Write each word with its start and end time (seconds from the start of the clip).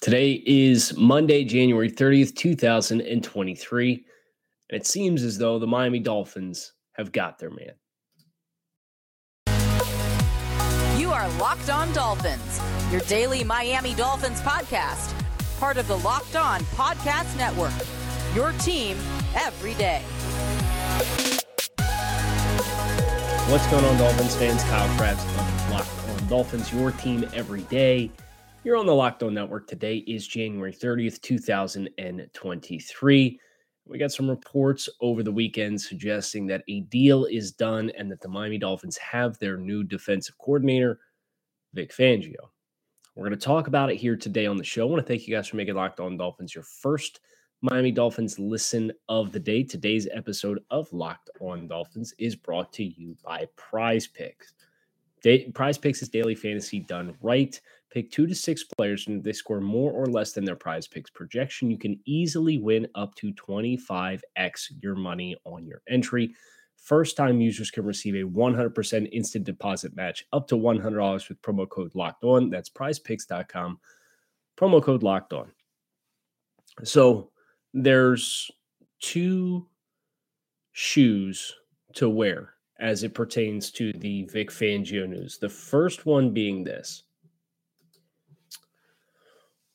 Today 0.00 0.42
is 0.46 0.96
Monday, 0.96 1.44
January 1.44 1.90
30th, 1.90 2.34
2023, 2.34 3.92
and 3.92 4.80
it 4.80 4.86
seems 4.86 5.22
as 5.22 5.36
though 5.36 5.58
the 5.58 5.66
Miami 5.66 5.98
Dolphins 5.98 6.72
have 6.94 7.12
got 7.12 7.38
their 7.38 7.50
man. 7.50 7.74
You 10.98 11.10
are 11.10 11.28
Locked 11.38 11.68
On 11.68 11.92
Dolphins, 11.92 12.62
your 12.90 13.02
daily 13.02 13.44
Miami 13.44 13.92
Dolphins 13.92 14.40
podcast, 14.40 15.12
part 15.58 15.76
of 15.76 15.86
the 15.86 15.98
Locked 15.98 16.34
On 16.34 16.60
Podcast 16.60 17.36
Network. 17.36 17.74
Your 18.34 18.52
team 18.52 18.96
every 19.34 19.74
day. 19.74 20.00
What's 23.50 23.66
going 23.66 23.84
on, 23.84 23.98
Dolphins 23.98 24.34
fans? 24.34 24.62
Kyle 24.64 24.88
Crabbs 24.96 25.22
of 25.22 25.70
Locked 25.70 26.08
On 26.08 26.26
Dolphins, 26.26 26.72
your 26.72 26.90
team 26.92 27.28
every 27.34 27.64
day. 27.64 28.10
You're 28.62 28.76
on 28.76 28.84
the 28.84 28.94
Locked 28.94 29.22
On 29.22 29.32
Network. 29.32 29.66
Today 29.66 30.04
is 30.06 30.26
January 30.26 30.72
30th, 30.72 31.22
2023. 31.22 33.40
We 33.86 33.98
got 33.98 34.12
some 34.12 34.28
reports 34.28 34.86
over 35.00 35.22
the 35.22 35.32
weekend 35.32 35.80
suggesting 35.80 36.46
that 36.48 36.62
a 36.68 36.80
deal 36.82 37.24
is 37.24 37.52
done 37.52 37.90
and 37.96 38.12
that 38.12 38.20
the 38.20 38.28
Miami 38.28 38.58
Dolphins 38.58 38.98
have 38.98 39.38
their 39.38 39.56
new 39.56 39.82
defensive 39.82 40.36
coordinator, 40.36 41.00
Vic 41.72 41.90
Fangio. 41.90 42.34
We're 43.16 43.28
going 43.28 43.38
to 43.38 43.42
talk 43.42 43.66
about 43.66 43.90
it 43.90 43.96
here 43.96 44.14
today 44.14 44.44
on 44.44 44.58
the 44.58 44.64
show. 44.64 44.86
I 44.86 44.90
want 44.90 45.00
to 45.00 45.08
thank 45.08 45.26
you 45.26 45.34
guys 45.34 45.48
for 45.48 45.56
making 45.56 45.74
Locked 45.74 45.98
On 45.98 46.18
Dolphins 46.18 46.54
your 46.54 46.64
first 46.64 47.20
Miami 47.62 47.92
Dolphins 47.92 48.38
listen 48.38 48.92
of 49.08 49.32
the 49.32 49.40
day. 49.40 49.62
Today's 49.62 50.06
episode 50.12 50.60
of 50.70 50.92
Locked 50.92 51.30
On 51.40 51.66
Dolphins 51.66 52.12
is 52.18 52.36
brought 52.36 52.74
to 52.74 52.84
you 52.84 53.16
by 53.24 53.46
Prize 53.56 54.06
Picks. 54.06 54.52
Day, 55.22 55.50
Prize 55.50 55.78
Picks 55.78 56.02
is 56.02 56.10
daily 56.10 56.34
fantasy 56.34 56.80
done 56.80 57.16
right. 57.22 57.58
Pick 57.90 58.10
two 58.12 58.26
to 58.26 58.34
six 58.34 58.62
players, 58.62 59.06
and 59.08 59.22
they 59.22 59.32
score 59.32 59.60
more 59.60 59.92
or 59.92 60.06
less 60.06 60.32
than 60.32 60.44
their 60.44 60.56
Prize 60.56 60.86
Picks 60.86 61.10
projection, 61.10 61.70
you 61.70 61.78
can 61.78 61.98
easily 62.04 62.58
win 62.58 62.86
up 62.94 63.14
to 63.16 63.32
25x 63.32 64.70
your 64.80 64.94
money 64.94 65.36
on 65.44 65.66
your 65.66 65.82
entry. 65.88 66.34
First 66.76 67.16
time 67.16 67.40
users 67.40 67.70
can 67.70 67.84
receive 67.84 68.14
a 68.14 68.28
100% 68.28 69.08
instant 69.12 69.44
deposit 69.44 69.94
match 69.96 70.24
up 70.32 70.46
to 70.48 70.56
$100 70.56 71.28
with 71.28 71.42
promo 71.42 71.68
code 71.68 71.94
locked 71.94 72.24
on. 72.24 72.48
That's 72.48 72.70
prizepicks.com. 72.70 73.80
Promo 74.56 74.82
code 74.82 75.02
locked 75.02 75.32
on. 75.32 75.50
So, 76.84 77.30
there's 77.74 78.50
two 79.00 79.66
shoes 80.72 81.54
to 81.94 82.08
wear 82.08 82.54
as 82.78 83.02
it 83.02 83.14
pertains 83.14 83.70
to 83.72 83.92
the 83.92 84.24
Vic 84.24 84.50
Fangio 84.50 85.08
news. 85.08 85.38
The 85.38 85.48
first 85.48 86.06
one 86.06 86.32
being 86.32 86.64
this. 86.64 87.02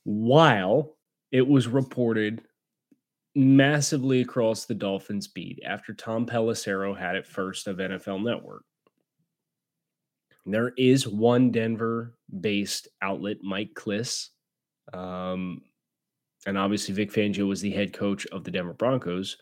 While 0.05 0.95
it 1.31 1.45
was 1.45 1.67
reported 1.67 2.43
massively 3.35 4.21
across 4.21 4.65
the 4.65 4.73
Dolphins 4.73 5.27
beat 5.27 5.59
after 5.65 5.93
Tom 5.93 6.25
Pelissero 6.25 6.97
had 6.97 7.17
it 7.17 7.27
first 7.27 7.67
of 7.67 7.77
NFL 7.77 8.23
Network. 8.23 8.63
There 10.45 10.73
is 10.77 11.07
one 11.07 11.51
Denver 11.51 12.17
based 12.39 12.87
outlet, 13.01 13.37
Mike 13.41 13.71
Klis, 13.73 14.29
um, 14.93 15.61
and 16.45 16.57
obviously 16.57 16.93
Vic 16.93 17.11
Fangio 17.11 17.47
was 17.47 17.61
the 17.61 17.71
head 17.71 17.91
coach 17.91 18.25
of 18.27 18.43
the 18.43 18.51
Denver 18.51 18.73
Broncos, 18.73 19.37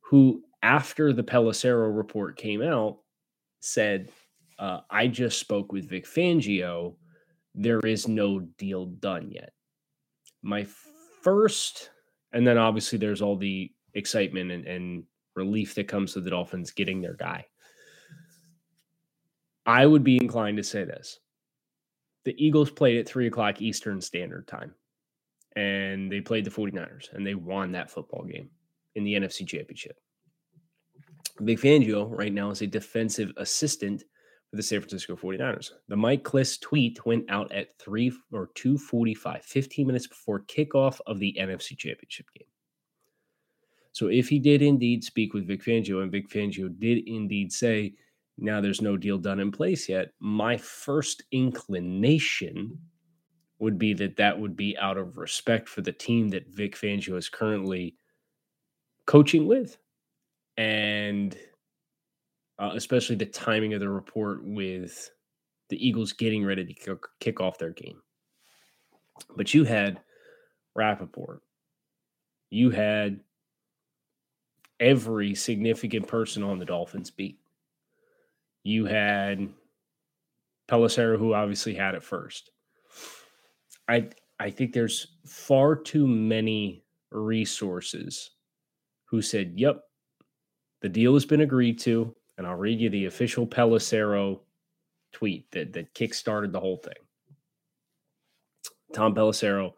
who, 0.00 0.42
after 0.62 1.12
the 1.12 1.24
Pelissero 1.24 1.94
report 1.94 2.36
came 2.36 2.62
out, 2.62 2.98
said, 3.60 4.10
uh, 4.58 4.80
I 4.90 5.06
just 5.08 5.38
spoke 5.38 5.72
with 5.72 5.88
Vic 5.88 6.06
Fangio. 6.06 6.96
There 7.54 7.80
is 7.80 8.06
no 8.06 8.40
deal 8.40 8.86
done 8.86 9.30
yet. 9.30 9.52
My 10.42 10.66
first, 11.22 11.90
and 12.32 12.46
then 12.46 12.58
obviously 12.58 12.98
there's 12.98 13.22
all 13.22 13.36
the 13.36 13.72
excitement 13.94 14.50
and, 14.50 14.66
and 14.66 15.04
relief 15.34 15.74
that 15.74 15.88
comes 15.88 16.12
to 16.12 16.20
the 16.20 16.30
Dolphins 16.30 16.70
getting 16.70 17.00
their 17.00 17.14
guy. 17.14 17.46
I 19.66 19.84
would 19.84 20.04
be 20.04 20.16
inclined 20.16 20.56
to 20.56 20.64
say 20.64 20.84
this. 20.84 21.20
The 22.24 22.34
Eagles 22.42 22.70
played 22.70 22.98
at 22.98 23.08
three 23.08 23.26
o'clock 23.26 23.60
Eastern 23.60 24.00
Standard 24.00 24.46
Time 24.46 24.74
and 25.56 26.10
they 26.10 26.20
played 26.20 26.44
the 26.44 26.50
49ers 26.50 27.12
and 27.12 27.26
they 27.26 27.34
won 27.34 27.72
that 27.72 27.90
football 27.90 28.24
game 28.24 28.50
in 28.94 29.04
the 29.04 29.14
NFC 29.14 29.46
Championship. 29.46 29.98
Vic 31.40 31.58
Fangio 31.58 32.08
right 32.10 32.32
now 32.32 32.50
is 32.50 32.62
a 32.62 32.66
defensive 32.66 33.32
assistant 33.36 34.04
for 34.50 34.56
the 34.56 34.62
San 34.62 34.80
Francisco 34.80 35.14
49ers. 35.14 35.72
The 35.88 35.96
Mike 35.96 36.24
Klis 36.24 36.60
tweet 36.60 37.04
went 37.04 37.30
out 37.30 37.52
at 37.52 37.78
3 37.78 38.12
or 38.32 38.50
245, 38.54 39.44
15 39.44 39.86
minutes 39.86 40.06
before 40.06 40.44
kickoff 40.44 41.00
of 41.06 41.18
the 41.18 41.36
NFC 41.38 41.76
Championship 41.76 42.26
game. 42.36 42.48
So 43.92 44.08
if 44.08 44.28
he 44.28 44.38
did 44.38 44.62
indeed 44.62 45.04
speak 45.04 45.34
with 45.34 45.46
Vic 45.46 45.62
Fangio 45.62 46.02
and 46.02 46.12
Vic 46.12 46.28
Fangio 46.30 46.68
did 46.78 47.06
indeed 47.08 47.52
say, 47.52 47.94
now 48.38 48.60
there's 48.60 48.80
no 48.80 48.96
deal 48.96 49.18
done 49.18 49.40
in 49.40 49.50
place 49.50 49.88
yet, 49.88 50.12
my 50.20 50.56
first 50.56 51.24
inclination 51.32 52.78
would 53.58 53.78
be 53.78 53.92
that 53.94 54.16
that 54.16 54.38
would 54.38 54.56
be 54.56 54.78
out 54.78 54.96
of 54.96 55.16
respect 55.18 55.68
for 55.68 55.80
the 55.80 55.92
team 55.92 56.28
that 56.28 56.48
Vic 56.48 56.76
Fangio 56.76 57.16
is 57.16 57.28
currently 57.28 57.96
coaching 59.06 59.46
with. 59.46 59.78
And 60.56 61.36
uh, 62.58 62.70
especially 62.74 63.16
the 63.16 63.26
timing 63.26 63.74
of 63.74 63.80
the 63.80 63.88
report 63.88 64.44
with 64.44 65.10
the 65.68 65.86
Eagles 65.86 66.12
getting 66.12 66.44
ready 66.44 66.64
to 66.64 66.74
kick, 66.74 66.98
kick 67.20 67.40
off 67.40 67.58
their 67.58 67.72
game. 67.72 68.00
But 69.36 69.52
you 69.54 69.64
had 69.64 70.00
Rappaport, 70.76 71.38
you 72.50 72.70
had 72.70 73.20
every 74.80 75.34
significant 75.34 76.06
person 76.06 76.42
on 76.42 76.58
the 76.58 76.64
Dolphins 76.64 77.10
beat. 77.10 77.38
You 78.62 78.86
had 78.86 79.48
Pelissero, 80.68 81.18
who 81.18 81.34
obviously 81.34 81.74
had 81.74 81.94
it 81.94 82.02
first. 82.04 82.50
I 83.88 84.10
I 84.38 84.50
think 84.50 84.72
there's 84.72 85.18
far 85.26 85.74
too 85.74 86.06
many 86.06 86.84
resources 87.10 88.30
who 89.06 89.22
said, 89.22 89.54
"Yep, 89.56 89.82
the 90.82 90.88
deal 90.88 91.14
has 91.14 91.24
been 91.24 91.40
agreed 91.40 91.78
to," 91.80 92.14
and 92.38 92.46
I'll 92.46 92.54
read 92.54 92.80
you 92.80 92.88
the 92.88 93.04
official 93.04 93.46
Pelissero 93.46 94.40
tweet 95.12 95.50
that 95.50 95.74
that 95.74 95.94
kickstarted 95.94 96.52
the 96.52 96.60
whole 96.60 96.78
thing. 96.78 96.94
Tom 98.94 99.14
Pelissero, 99.14 99.74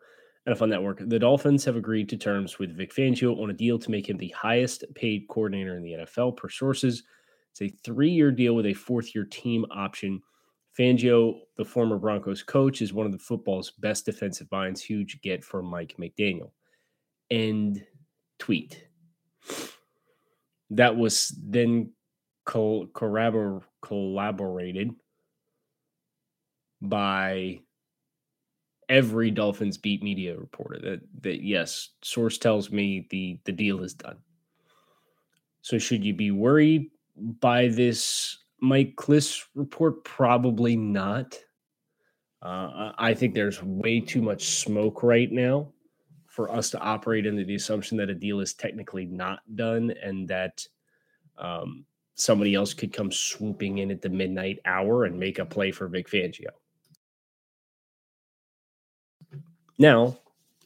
NFL 0.49 0.69
Network. 0.69 1.01
The 1.05 1.19
Dolphins 1.19 1.65
have 1.65 1.77
agreed 1.77 2.09
to 2.11 2.17
terms 2.17 2.61
with 2.61 2.77
Vic 2.77 2.95
Fangio 2.95 3.43
on 3.43 3.51
a 3.51 3.55
deal 3.55 3.79
to 3.79 3.91
make 3.91 4.09
him 4.09 4.17
the 4.17 4.33
highest 4.37 4.85
paid 4.95 5.27
coordinator 5.29 5.77
in 5.77 5.83
the 5.83 5.93
NFL 5.93 6.37
per 6.37 6.49
sources. 6.49 7.03
It's 7.51 7.63
a 7.63 7.77
three-year 7.83 8.31
deal 8.31 8.55
with 8.55 8.67
a 8.67 8.75
fourth-year 8.75 9.25
team 9.25 9.67
option 9.73 10.23
Fangio, 10.79 11.41
the 11.57 11.65
former 11.65 11.99
Broncos 11.99 12.43
coach, 12.43 12.81
is 12.81 12.93
one 12.93 13.07
of 13.07 13.13
the 13.13 13.19
football's 13.19 13.73
best 13.73 14.07
defensive 14.07 14.51
minds. 14.53 14.81
Huge 14.81 15.21
get 15.21 15.45
for 15.45 15.63
Mike 15.63 15.97
McDaniel. 15.99 16.53
End 17.31 17.85
tweet. 18.39 18.87
That 20.71 20.97
was 20.97 21.37
then 21.43 21.93
co- 22.45 22.87
corrobor- 22.93 23.63
collaborated 23.83 24.95
by 26.81 27.61
every 28.89 29.31
Dolphins 29.31 29.79
beat 29.79 30.03
media 30.03 30.37
reporter 30.37 30.79
that 30.81 31.01
that 31.23 31.43
yes, 31.43 31.91
source 32.03 32.39
tells 32.39 32.71
me 32.71 33.07
the 33.11 33.39
the 33.45 33.53
deal 33.53 33.83
is 33.83 33.95
done. 33.95 34.19
So 35.63 35.79
should 35.79 36.05
you 36.05 36.15
be 36.15 36.31
worried 36.31 36.91
by 37.17 37.69
this 37.69 38.39
Mike 38.61 38.97
Klis 38.97 39.45
report? 39.55 40.05
Probably 40.05 40.77
not. 40.77 41.39
Uh, 42.43 42.93
I 42.97 43.13
think 43.15 43.35
there's 43.35 43.63
way 43.63 44.01
too 44.01 44.23
much 44.23 44.61
smoke 44.63 45.03
right 45.03 45.31
now 45.31 45.73
for 46.27 46.51
us 46.51 46.71
to 46.71 46.81
operate 46.81 47.27
under 47.27 47.45
the 47.45 47.57
assumption 47.57 47.99
that 47.99 48.09
a 48.09 48.15
deal 48.15 48.41
is 48.41 48.55
technically 48.55 49.05
not 49.05 49.41
done 49.55 49.93
and 50.03 50.27
that 50.29 50.67
um, 51.37 51.85
somebody 52.21 52.55
else 52.55 52.75
could 52.75 52.93
come 52.93 53.11
swooping 53.11 53.79
in 53.79 53.91
at 53.91 54.03
the 54.03 54.09
midnight 54.09 54.59
hour 54.65 55.05
and 55.05 55.19
make 55.19 55.39
a 55.39 55.45
play 55.45 55.71
for 55.71 55.89
Vic 55.89 56.09
Fangio. 56.09 56.51
Now, 59.79 60.19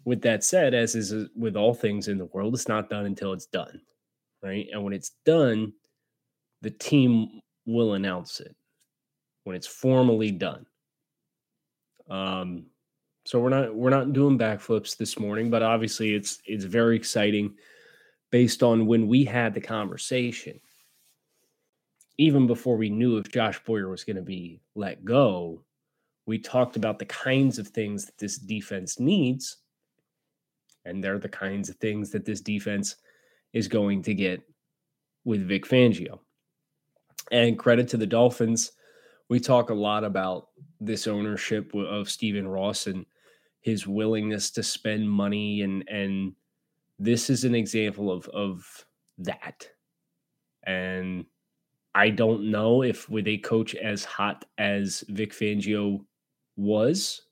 with 0.04 0.20
that 0.22 0.44
said, 0.44 0.74
as 0.74 0.94
is 0.94 1.12
uh, 1.12 1.26
with 1.36 1.56
all 1.56 1.72
things 1.72 2.08
in 2.08 2.18
the 2.18 2.26
world, 2.26 2.54
it's 2.54 2.68
not 2.68 2.90
done 2.90 3.06
until 3.06 3.32
it's 3.32 3.46
done, 3.46 3.80
right? 4.42 4.66
And 4.72 4.82
when 4.82 4.92
it's 4.92 5.12
done, 5.24 5.72
the 6.62 6.70
team 6.70 7.40
will 7.66 7.94
announce 7.94 8.40
it 8.40 8.54
when 9.44 9.54
it's 9.54 9.66
formally 9.66 10.30
done. 10.30 10.66
Um, 12.10 12.66
so 13.24 13.40
we're 13.40 13.50
not 13.50 13.74
we're 13.74 13.90
not 13.90 14.12
doing 14.12 14.38
backflips 14.38 14.96
this 14.96 15.18
morning, 15.18 15.48
but 15.48 15.62
obviously 15.62 16.14
it's 16.14 16.40
it's 16.44 16.64
very 16.64 16.96
exciting 16.96 17.54
based 18.30 18.62
on 18.62 18.86
when 18.86 19.06
we 19.06 19.24
had 19.24 19.54
the 19.54 19.60
conversation. 19.60 20.60
Even 22.18 22.46
before 22.46 22.76
we 22.76 22.90
knew 22.90 23.18
if 23.18 23.30
Josh 23.30 23.62
Boyer 23.64 23.88
was 23.88 24.04
going 24.04 24.16
to 24.16 24.22
be 24.22 24.60
let 24.74 25.04
go, 25.04 25.62
we 26.26 26.38
talked 26.38 26.76
about 26.76 26.98
the 26.98 27.06
kinds 27.06 27.58
of 27.58 27.68
things 27.68 28.06
that 28.06 28.18
this 28.18 28.38
defense 28.38 29.00
needs 29.00 29.58
and 30.84 31.02
they're 31.02 31.18
the 31.18 31.28
kinds 31.28 31.68
of 31.68 31.76
things 31.76 32.10
that 32.10 32.24
this 32.24 32.40
defense 32.40 32.96
is 33.52 33.68
going 33.68 34.02
to 34.02 34.14
get 34.14 34.42
with 35.24 35.46
Vic 35.46 35.64
Fangio. 35.66 36.18
And 37.32 37.58
credit 37.58 37.88
to 37.88 37.96
the 37.96 38.06
Dolphins. 38.06 38.72
We 39.30 39.40
talk 39.40 39.70
a 39.70 39.74
lot 39.74 40.04
about 40.04 40.48
this 40.80 41.06
ownership 41.06 41.74
of 41.74 42.10
Stephen 42.10 42.46
Ross 42.46 42.86
and 42.86 43.06
his 43.60 43.86
willingness 43.86 44.50
to 44.52 44.62
spend 44.62 45.08
money 45.08 45.62
and 45.62 45.88
and 45.88 46.34
this 46.98 47.30
is 47.30 47.44
an 47.44 47.54
example 47.54 48.12
of 48.12 48.28
of 48.28 48.86
that. 49.18 49.68
And 50.66 51.24
I 51.94 52.10
don't 52.10 52.50
know 52.50 52.82
if 52.82 53.08
with 53.08 53.28
a 53.28 53.38
coach 53.38 53.74
as 53.74 54.04
hot 54.04 54.44
as 54.58 55.04
Vic 55.08 55.32
Fangio 55.32 56.04
was 56.56 57.22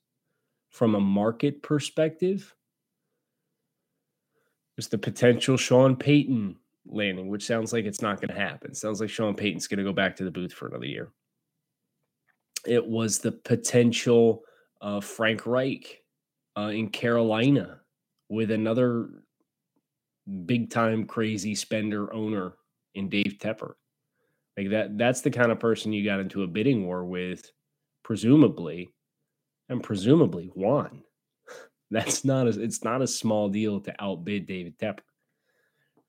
from 0.71 0.95
a 0.95 1.01
market 1.01 1.63
perspective, 1.63 2.55
there's 4.77 4.89
the 4.89 4.99
potential 4.99 5.57
Sean 5.57 5.97
Payton 5.97 6.57
landing, 6.87 7.29
which 7.29 7.47
sounds 7.47 7.73
like 7.73 7.85
it's 7.85 8.03
not 8.03 8.21
going 8.21 8.35
to 8.35 8.41
happen. 8.41 8.75
Sounds 8.75 9.01
like 9.01 9.11
Sean 9.11 9.35
Payton's 9.35 9.67
going 9.67 9.79
to 9.79 9.85
go 9.85 9.93
back 9.93 10.17
to 10.17 10.25
the 10.25 10.31
booth 10.31 10.53
for 10.53 10.69
another 10.69 10.87
year. 10.87 11.11
It 12.67 12.85
was 12.85 13.19
the 13.19 13.33
potential 13.33 14.43
uh, 14.81 15.01
Frank 15.01 15.47
Reich 15.47 16.03
uh, 16.57 16.71
in 16.73 16.89
Carolina 16.89 17.81
with 18.29 18.51
another 18.51 19.11
big 20.47 20.71
time 20.71 21.05
crazy 21.05 21.55
spender 21.55 22.13
owner 22.15 22.55
in 22.95 23.09
Dave 23.09 23.37
Tepper. 23.39 23.75
Like 24.57 24.71
that 24.71 24.99
that's 24.99 25.23
the 25.23 25.31
kind 25.31 25.51
of 25.51 25.61
person 25.61 25.93
you 25.93 26.05
got 26.05 26.21
into 26.21 26.43
a 26.43 26.47
bidding 26.47 26.87
war 26.87 27.05
with 27.05 27.51
presumably 28.03 28.91
and 29.69 29.83
presumably 29.83 30.51
won. 30.55 31.03
That's 31.91 32.25
not 32.25 32.47
a, 32.47 32.61
it's 32.61 32.85
not 32.85 33.03
a 33.03 33.07
small 33.07 33.49
deal 33.49 33.81
to 33.81 33.95
outbid 33.99 34.47
David 34.47 34.79
Tepper, 34.79 35.01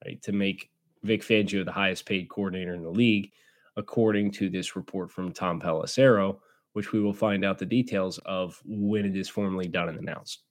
right? 0.05 0.21
To 0.23 0.31
make 0.31 0.69
Vic 1.03 1.21
Fangio 1.21 1.63
the 1.63 1.71
highest 1.71 2.05
paid 2.05 2.29
coordinator 2.29 2.73
in 2.73 2.83
the 2.83 2.89
league, 2.89 3.31
according 3.77 4.31
to 4.31 4.49
this 4.49 4.75
report 4.75 5.11
from 5.11 5.31
Tom 5.31 5.59
Pelissero, 5.59 6.39
which 6.73 6.91
we 6.91 6.99
will 6.99 7.13
find 7.13 7.45
out 7.45 7.59
the 7.59 7.65
details 7.65 8.17
of 8.25 8.61
when 8.65 9.05
it 9.05 9.15
is 9.15 9.29
formally 9.29 9.67
done 9.67 9.89
and 9.89 9.99
announced. 9.99 10.43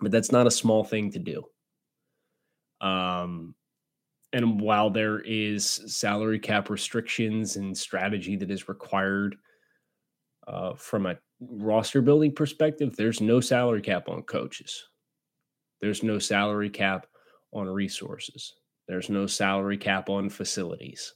But 0.00 0.10
that's 0.10 0.32
not 0.32 0.46
a 0.46 0.50
small 0.50 0.84
thing 0.84 1.12
to 1.12 1.18
do. 1.18 1.44
Um, 2.80 3.54
and 4.32 4.60
while 4.60 4.90
there 4.90 5.20
is 5.20 5.64
salary 5.86 6.38
cap 6.38 6.70
restrictions 6.70 7.56
and 7.56 7.76
strategy 7.76 8.36
that 8.36 8.50
is 8.50 8.68
required 8.68 9.36
uh, 10.46 10.74
from 10.74 11.06
a 11.06 11.18
roster 11.40 12.00
building 12.00 12.32
perspective, 12.32 12.94
there's 12.96 13.20
no 13.20 13.40
salary 13.40 13.82
cap 13.82 14.08
on 14.08 14.22
coaches. 14.22 14.84
There's 15.80 16.02
no 16.02 16.18
salary 16.18 16.70
cap 16.70 17.06
on 17.52 17.66
resources. 17.66 18.54
There's 18.86 19.08
no 19.08 19.26
salary 19.26 19.78
cap 19.78 20.08
on 20.08 20.28
facilities. 20.28 21.14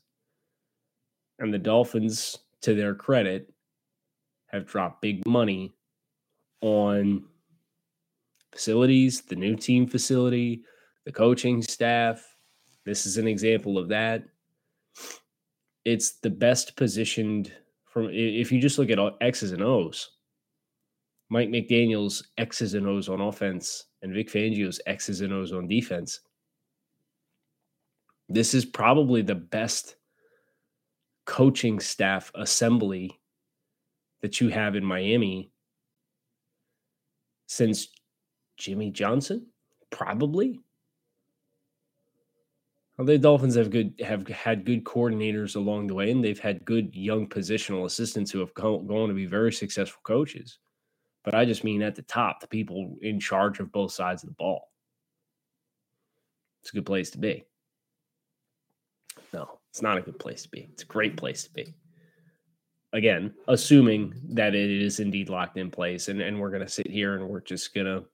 And 1.38 1.52
the 1.52 1.58
Dolphins, 1.58 2.38
to 2.62 2.75
their 2.75 2.94
credit, 2.94 3.52
have 4.49 4.67
dropped 4.67 5.02
big 5.02 5.26
money 5.26 5.75
on 6.60 7.25
facilities, 8.52 9.22
the 9.22 9.37
new 9.37 9.56
team 9.56 9.87
facility, 9.87 10.62
the 11.05 11.12
coaching 11.12 11.60
staff. 11.60 12.33
This 12.84 13.06
is 13.06 13.16
an 13.16 13.26
example 13.26 13.78
of 13.78 13.88
that. 13.88 14.25
It's 15.84 16.12
the 16.12 16.31
best 16.31 16.76
positioned 16.76 17.52
from 17.86 18.08
if 18.10 18.50
you 18.50 18.60
just 18.60 18.78
look 18.78 18.90
at 18.90 18.98
X's 19.20 19.52
and 19.52 19.62
O's, 19.62 20.10
Mike 21.31 21.48
McDaniel's 21.48 22.28
X's 22.38 22.75
and 22.75 22.86
O's 22.86 23.08
on 23.08 23.20
offense 23.20 23.86
and 24.02 24.12
Vic 24.12 24.31
Fangio's 24.31 24.81
X's 24.86 25.20
and 25.20 25.32
O's 25.32 25.52
on 25.52 25.69
defense. 25.69 26.20
This 28.28 28.54
is 28.54 28.64
probably 28.64 29.22
the 29.22 29.34
best 29.34 29.96
coaching 31.26 31.81
staff 31.81 32.31
assembly 32.34 33.19
that 34.22 34.40
you 34.40 34.48
have 34.48 34.76
in 34.76 34.84
Miami 34.84 35.50
since 37.46 37.88
Jimmy 38.56 38.90
Johnson, 38.90 39.46
probably. 39.90 40.60
Well, 42.96 43.06
the 43.06 43.19
Dolphins 43.19 43.56
have 43.56 43.70
good 43.70 44.00
have 44.05 44.26
had 44.29 44.64
good 44.64 44.85
coordinators 44.85 45.56
along 45.56 45.88
the 45.88 45.94
way, 45.94 46.11
and 46.11 46.23
they've 46.23 46.38
had 46.38 46.64
good 46.64 46.94
young 46.94 47.26
positional 47.26 47.87
assistants 47.87 48.31
who 48.31 48.38
have 48.38 48.55
gone 48.55 49.08
to 49.08 49.14
be 49.14 49.26
very 49.26 49.52
successful 49.52 50.00
coaches. 50.05 50.58
But 51.25 51.35
I 51.35 51.44
just 51.44 51.64
mean 51.64 51.82
at 51.82 51.96
the 51.96 52.02
top, 52.02 52.41
the 52.41 52.46
people 52.46 52.96
in 53.02 53.19
charge 53.19 53.58
of 53.58 53.73
both 53.73 53.93
sides 53.93 54.23
of 54.23 54.29
the 54.29 54.35
ball. 54.37 54.70
It's 56.62 56.70
a 56.70 56.75
good 56.75 56.87
place 56.87 57.11
to 57.11 57.19
be. 57.19 57.44
No, 59.32 59.58
it's 59.70 59.82
not 59.82 59.99
a 59.99 60.02
good 60.02 60.19
place 60.19 60.43
to 60.43 60.49
be. 60.49 60.69
It's 60.73 60.85
a 60.85 60.87
great 60.87 61.17
place 61.17 61.44
to 61.44 61.50
be. 61.52 61.75
Again, 62.93 63.35
assuming 63.49 64.14
that 64.31 64.55
it 64.55 64.70
is 64.70 65.00
indeed 65.00 65.29
locked 65.29 65.56
in 65.56 65.70
place, 65.70 66.08
and, 66.08 66.20
and 66.20 66.38
we're 66.38 66.50
going 66.50 66.62
to 66.62 66.69
sit 66.69 66.87
here 66.88 67.17
and 67.17 67.29
we're 67.29 67.41
just 67.41 67.75
going 67.75 67.87
to 67.87 68.05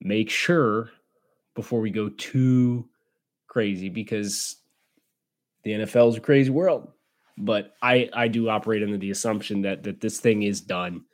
make 0.00 0.28
sure 0.28 0.90
before 1.54 1.80
we 1.80 1.90
go 1.90 2.10
too 2.10 2.88
crazy 3.48 3.88
because 3.88 4.56
the 5.64 5.72
NFL 5.72 6.10
is 6.10 6.16
a 6.16 6.20
crazy 6.20 6.50
world. 6.50 6.92
But 7.36 7.74
I 7.82 8.08
I 8.12 8.28
do 8.28 8.48
operate 8.48 8.82
under 8.82 8.98
the 8.98 9.10
assumption 9.10 9.62
that 9.62 9.82
that 9.84 10.00
this 10.00 10.20
thing 10.20 10.42
is 10.42 10.60
done, 10.60 11.04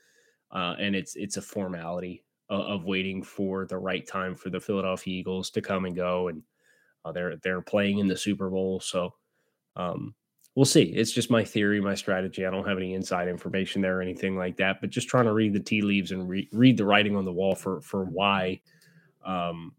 uh, 0.50 0.74
and 0.78 0.94
it's 0.96 1.16
it's 1.16 1.36
a 1.36 1.42
formality 1.42 2.24
of, 2.48 2.60
of, 2.60 2.84
waiting 2.84 3.22
for 3.22 3.66
the 3.66 3.76
right 3.76 4.06
time 4.06 4.34
for 4.34 4.48
the 4.50 4.60
Philadelphia 4.60 5.14
Eagles 5.14 5.50
to 5.50 5.60
come 5.60 5.84
and 5.84 5.94
go, 5.94 6.28
and 6.28 6.42
uh, 7.04 7.12
they're 7.12 7.36
they're 7.36 7.60
playing 7.60 7.98
in 7.98 8.08
the 8.08 8.16
Super 8.16 8.48
Bowl, 8.48 8.80
so 8.80 9.12
um, 9.76 10.14
we'll 10.54 10.64
see. 10.64 10.84
It's 10.84 11.12
just 11.12 11.30
my 11.30 11.44
theory, 11.44 11.80
my 11.80 11.94
strategy. 11.94 12.46
I 12.46 12.50
don't 12.50 12.66
have 12.66 12.78
any 12.78 12.94
inside 12.94 13.28
information 13.28 13.82
there 13.82 13.98
or 13.98 14.02
anything 14.02 14.36
like 14.36 14.56
that, 14.58 14.80
but 14.80 14.90
just 14.90 15.08
trying 15.08 15.26
to 15.26 15.32
read 15.32 15.52
the 15.52 15.60
tea 15.60 15.82
leaves 15.82 16.10
and 16.10 16.28
re- 16.28 16.48
read 16.52 16.76
the 16.76 16.86
writing 16.86 17.16
on 17.16 17.24
the 17.24 17.32
wall 17.32 17.54
for 17.54 17.80
for 17.82 18.04
why 18.04 18.60
um, 19.24 19.72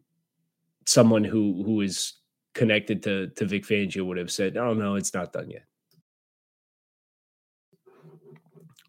someone 0.86 1.24
who 1.24 1.64
who 1.64 1.82
is 1.82 2.14
connected 2.56 3.04
to 3.04 3.28
to 3.28 3.46
Vic 3.46 3.66
Fangio 3.66 4.06
would 4.06 4.18
have 4.18 4.32
said, 4.32 4.58
"Oh 4.58 4.74
no, 4.74 4.96
it's 4.96 5.14
not 5.14 5.34
done 5.34 5.52
yet." 5.52 5.66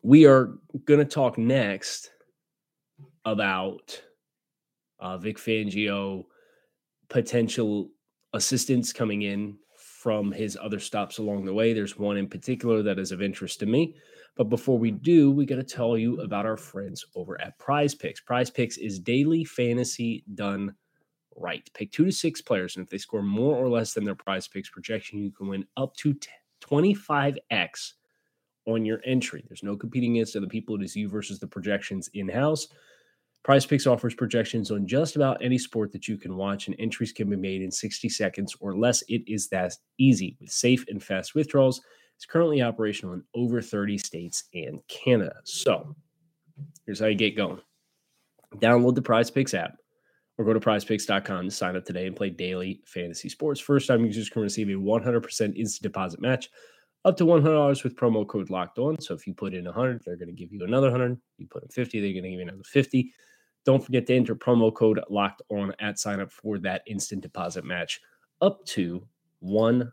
We 0.02 0.24
are 0.24 0.54
going 0.84 1.00
to 1.00 1.04
talk 1.04 1.36
next 1.36 2.10
about 3.24 4.00
uh, 5.00 5.18
Vic 5.18 5.36
Fangio 5.36 6.24
potential 7.08 7.90
assistance 8.32 8.92
coming 8.92 9.22
in 9.22 9.58
from 9.76 10.30
his 10.30 10.56
other 10.60 10.78
stops 10.78 11.18
along 11.18 11.44
the 11.44 11.52
way. 11.52 11.72
There's 11.72 11.98
one 11.98 12.16
in 12.16 12.28
particular 12.28 12.82
that 12.84 12.98
is 12.98 13.10
of 13.10 13.20
interest 13.20 13.58
to 13.60 13.66
me. 13.66 13.96
But 14.36 14.44
before 14.44 14.78
we 14.78 14.92
do, 14.92 15.32
we 15.32 15.46
got 15.46 15.56
to 15.56 15.64
tell 15.64 15.98
you 15.98 16.20
about 16.20 16.46
our 16.46 16.56
friends 16.56 17.04
over 17.16 17.40
at 17.40 17.58
Prize 17.58 17.94
Picks. 17.94 18.20
Prize 18.20 18.50
Picks 18.50 18.76
is 18.76 19.00
daily 19.00 19.44
fantasy 19.44 20.22
done 20.34 20.74
right. 21.36 21.68
Pick 21.74 21.92
two 21.92 22.04
to 22.04 22.12
six 22.12 22.40
players, 22.40 22.76
and 22.76 22.84
if 22.84 22.90
they 22.90 22.98
score 22.98 23.22
more 23.22 23.56
or 23.56 23.68
less 23.68 23.94
than 23.94 24.04
their 24.04 24.14
prize 24.14 24.48
picks 24.48 24.70
projection, 24.70 25.18
you 25.18 25.30
can 25.30 25.48
win 25.48 25.66
up 25.76 25.94
to 25.96 26.14
25x 26.62 27.92
on 28.66 28.84
your 28.84 29.00
entry. 29.04 29.44
There's 29.48 29.62
no 29.62 29.76
competing 29.76 30.16
against 30.16 30.36
other 30.36 30.46
people. 30.46 30.74
It 30.76 30.84
is 30.84 30.96
you 30.96 31.08
versus 31.08 31.38
the 31.38 31.46
projections 31.46 32.08
in 32.14 32.28
house. 32.28 32.68
Prize 33.44 33.64
Picks 33.64 33.86
offers 33.86 34.12
projections 34.12 34.72
on 34.72 34.88
just 34.88 35.14
about 35.14 35.40
any 35.40 35.56
sport 35.56 35.92
that 35.92 36.08
you 36.08 36.18
can 36.18 36.36
watch, 36.36 36.66
and 36.66 36.74
entries 36.80 37.12
can 37.12 37.30
be 37.30 37.36
made 37.36 37.62
in 37.62 37.70
60 37.70 38.08
seconds 38.08 38.56
or 38.58 38.76
less. 38.76 39.02
It 39.02 39.22
is 39.28 39.48
that 39.50 39.72
easy 39.98 40.36
with 40.40 40.50
safe 40.50 40.84
and 40.88 41.00
fast 41.00 41.36
withdrawals. 41.36 41.80
It's 42.16 42.26
currently 42.26 42.60
operational 42.60 43.14
in 43.14 43.22
over 43.36 43.62
30 43.62 43.98
states 43.98 44.44
and 44.52 44.80
Canada. 44.88 45.36
So 45.44 45.94
here's 46.84 46.98
how 46.98 47.06
you 47.06 47.14
get 47.14 47.36
going 47.36 47.60
download 48.56 48.96
the 48.96 49.02
Prize 49.02 49.30
Picks 49.30 49.54
app 49.54 49.76
or 50.38 50.44
go 50.44 50.52
to 50.52 50.60
prizepicks.com 50.60 51.44
to 51.44 51.50
sign 51.50 51.76
up 51.76 51.84
today 51.84 52.06
and 52.06 52.16
play 52.16 52.30
daily 52.30 52.82
fantasy 52.86 53.28
sports. 53.28 53.60
First 53.60 53.88
time 53.88 54.04
users 54.04 54.28
can 54.28 54.42
receive 54.42 54.68
a 54.68 54.72
100% 54.72 55.56
instant 55.56 55.82
deposit 55.82 56.20
match 56.20 56.50
up 57.04 57.16
to 57.16 57.24
$100 57.24 57.84
with 57.84 57.96
promo 57.96 58.26
code 58.26 58.50
locked 58.50 58.78
on. 58.78 59.00
So 59.00 59.14
if 59.14 59.26
you 59.26 59.34
put 59.34 59.54
in 59.54 59.64
100, 59.64 60.02
they're 60.04 60.16
going 60.16 60.28
to 60.28 60.34
give 60.34 60.52
you 60.52 60.62
another 60.64 60.90
100. 60.90 61.16
You 61.38 61.46
put 61.46 61.62
in 61.62 61.68
50, 61.68 62.00
they're 62.00 62.12
going 62.12 62.24
to 62.24 62.30
give 62.30 62.40
you 62.40 62.48
another 62.48 62.64
50 62.64 63.12
Don't 63.64 63.84
forget 63.84 64.06
to 64.06 64.14
enter 64.14 64.34
promo 64.34 64.74
code 64.74 65.00
locked 65.08 65.42
on 65.48 65.72
at 65.78 65.98
sign 65.98 66.20
up 66.20 66.32
for 66.32 66.58
that 66.58 66.82
instant 66.86 67.22
deposit 67.22 67.64
match 67.64 68.00
up 68.42 68.64
to 68.66 69.06
$100. 69.42 69.92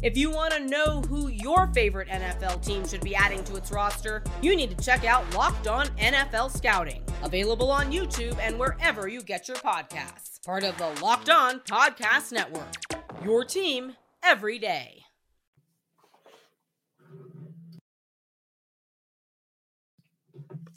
If 0.00 0.16
you 0.16 0.30
want 0.30 0.52
to 0.54 0.60
know 0.60 1.00
who 1.02 1.26
your 1.26 1.66
favorite 1.74 2.06
NFL 2.06 2.64
team 2.64 2.86
should 2.86 3.00
be 3.00 3.16
adding 3.16 3.42
to 3.44 3.56
its 3.56 3.72
roster, 3.72 4.22
you 4.40 4.54
need 4.54 4.70
to 4.70 4.84
check 4.84 5.04
out 5.04 5.34
Locked 5.34 5.66
On 5.66 5.88
NFL 5.98 6.56
Scouting, 6.56 7.02
available 7.24 7.68
on 7.68 7.90
YouTube 7.90 8.38
and 8.38 8.56
wherever 8.60 9.08
you 9.08 9.20
get 9.22 9.48
your 9.48 9.56
podcasts. 9.56 10.40
Part 10.46 10.62
of 10.62 10.78
the 10.78 10.88
Locked 11.02 11.30
On 11.30 11.58
Podcast 11.60 12.30
Network. 12.30 12.76
Your 13.24 13.44
team 13.44 13.94
every 14.22 14.60
day. 14.60 15.02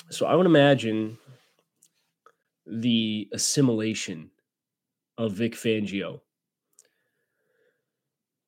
So 0.10 0.26
I 0.26 0.34
would 0.34 0.48
imagine 0.48 1.20
the 2.66 3.30
assimilation 3.32 4.32
of 5.20 5.34
Vic 5.34 5.54
Fangio 5.54 6.22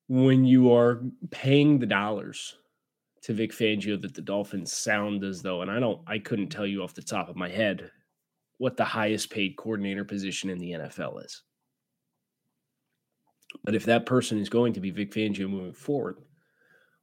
when 0.08 0.46
you 0.46 0.74
are 0.74 1.02
paying 1.32 1.80
the 1.80 1.86
dollars 1.86 2.56
to 3.24 3.34
Vic 3.34 3.52
Fangio 3.52 4.00
that 4.02 4.14
the 4.14 4.22
Dolphins 4.22 4.74
sound 4.74 5.24
as 5.24 5.42
though, 5.42 5.62
and 5.62 5.72
I 5.72 5.80
don't, 5.80 6.02
I 6.06 6.20
couldn't 6.20 6.50
tell 6.50 6.68
you 6.68 6.84
off 6.84 6.94
the 6.94 7.02
top 7.02 7.30
of 7.30 7.36
my 7.36 7.50
head 7.50 7.90
what 8.58 8.78
the 8.78 8.84
highest 8.84 9.30
paid 9.30 9.56
coordinator 9.56 10.04
position 10.04 10.50
in 10.50 10.58
the 10.58 10.72
NFL 10.72 11.24
is. 11.24 11.42
But 13.64 13.76
if 13.76 13.86
that 13.86 14.06
person 14.06 14.40
is 14.40 14.50
going 14.50 14.74
to 14.74 14.82
be 14.82 14.92
Vic 14.92 15.12
Fangio 15.12 15.50
moving 15.50 15.74
forward, 15.74 16.18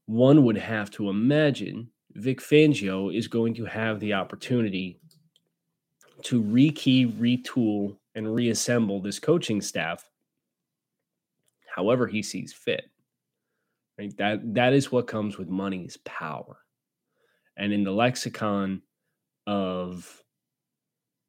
one 0.07 0.45
would 0.45 0.59
have 0.59 0.90
to 0.92 1.09
imagine 1.09 1.88
Vic 2.14 2.40
Fangio 2.40 3.16
is 3.16 3.28
going 3.28 3.54
to 3.54 3.64
have 3.64 4.00
the 4.00 4.14
opportunity 4.14 5.00
to 6.23 6.42
rekey, 6.42 7.11
retool, 7.19 7.97
and 8.14 8.35
reassemble 8.35 9.00
this 9.00 9.19
coaching 9.19 9.61
staff 9.61 10.10
however 11.74 12.06
he 12.06 12.22
sees 12.22 12.52
fit. 12.52 12.84
Right? 13.98 14.16
That 14.16 14.54
that 14.54 14.72
is 14.72 14.90
what 14.90 15.06
comes 15.06 15.38
with 15.38 15.48
money 15.48 15.84
is 15.84 15.98
power. 15.98 16.58
And 17.56 17.72
in 17.72 17.84
the 17.84 17.92
lexicon 17.92 18.82
of 19.46 20.22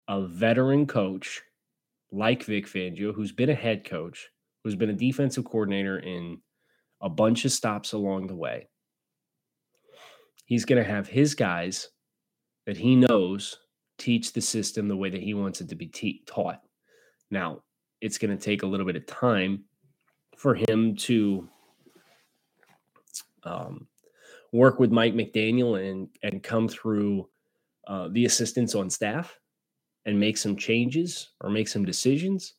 a 0.07 0.25
veteran 0.27 0.87
coach 0.87 1.41
like 2.11 2.43
Vic 2.43 2.67
Fangio, 2.67 3.13
who's 3.13 3.31
been 3.31 3.49
a 3.49 3.55
head 3.55 3.85
coach, 3.85 4.29
who's 4.63 4.75
been 4.75 4.89
a 4.89 4.93
defensive 4.93 5.45
coordinator 5.45 5.99
in 5.99 6.39
a 7.01 7.09
bunch 7.09 7.45
of 7.45 7.51
stops 7.51 7.93
along 7.93 8.27
the 8.27 8.35
way, 8.35 8.67
he's 10.45 10.65
going 10.65 10.81
to 10.81 10.89
have 10.89 11.07
his 11.07 11.35
guys 11.35 11.89
that 12.65 12.77
he 12.77 12.95
knows 12.95 13.57
teach 13.97 14.33
the 14.33 14.41
system 14.41 14.87
the 14.87 14.97
way 14.97 15.09
that 15.09 15.21
he 15.21 15.33
wants 15.33 15.61
it 15.61 15.69
to 15.69 15.75
be 15.75 15.87
te- 15.87 16.23
taught. 16.25 16.61
Now, 17.29 17.61
it's 18.01 18.17
going 18.17 18.35
to 18.35 18.43
take 18.43 18.63
a 18.63 18.67
little 18.67 18.85
bit 18.85 18.95
of 18.95 19.05
time 19.05 19.63
for 20.41 20.55
him 20.55 20.95
to 20.95 21.47
um, 23.43 23.87
work 24.51 24.79
with 24.79 24.91
Mike 24.91 25.13
McDaniel 25.13 25.79
and 25.79 26.09
and 26.23 26.41
come 26.41 26.67
through 26.67 27.29
uh, 27.87 28.07
the 28.11 28.25
assistants 28.25 28.73
on 28.73 28.89
staff 28.89 29.37
and 30.07 30.19
make 30.19 30.37
some 30.37 30.55
changes 30.55 31.29
or 31.41 31.51
make 31.51 31.67
some 31.67 31.85
decisions. 31.85 32.55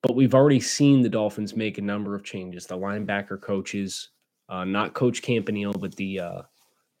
But 0.00 0.14
we've 0.14 0.34
already 0.34 0.60
seen 0.60 1.02
the 1.02 1.08
Dolphins 1.08 1.56
make 1.56 1.78
a 1.78 1.82
number 1.82 2.14
of 2.14 2.22
changes. 2.22 2.66
The 2.66 2.78
linebacker 2.78 3.40
coaches, 3.40 4.10
uh, 4.48 4.64
not 4.64 4.94
Coach 4.94 5.22
Campanile, 5.22 5.72
but 5.72 5.96
the 5.96 6.20
uh, 6.20 6.42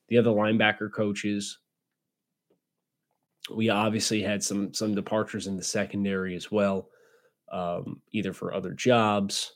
the 0.08 0.18
other 0.18 0.30
linebacker 0.30 0.92
coaches. 0.92 1.60
We 3.54 3.70
obviously 3.70 4.20
had 4.20 4.42
some 4.42 4.74
some 4.74 4.96
departures 4.96 5.46
in 5.46 5.56
the 5.56 5.62
secondary 5.62 6.34
as 6.34 6.50
well, 6.50 6.88
um, 7.52 8.02
either 8.10 8.32
for 8.32 8.52
other 8.52 8.72
jobs 8.72 9.52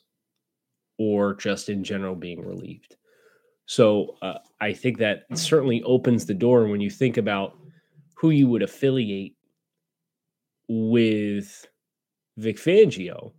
or 0.97 1.35
just 1.35 1.69
in 1.69 1.83
general 1.83 2.15
being 2.15 2.41
relieved. 2.41 2.95
So 3.65 4.15
uh, 4.21 4.39
I 4.61 4.73
think 4.73 4.97
that 4.97 5.25
certainly 5.33 5.83
opens 5.83 6.25
the 6.25 6.33
door 6.33 6.67
when 6.67 6.81
you 6.81 6.89
think 6.89 7.17
about 7.17 7.57
who 8.15 8.29
you 8.29 8.47
would 8.47 8.63
affiliate 8.63 9.35
with 10.67 11.67
Vic 12.37 12.57
Fangio. 12.57 13.33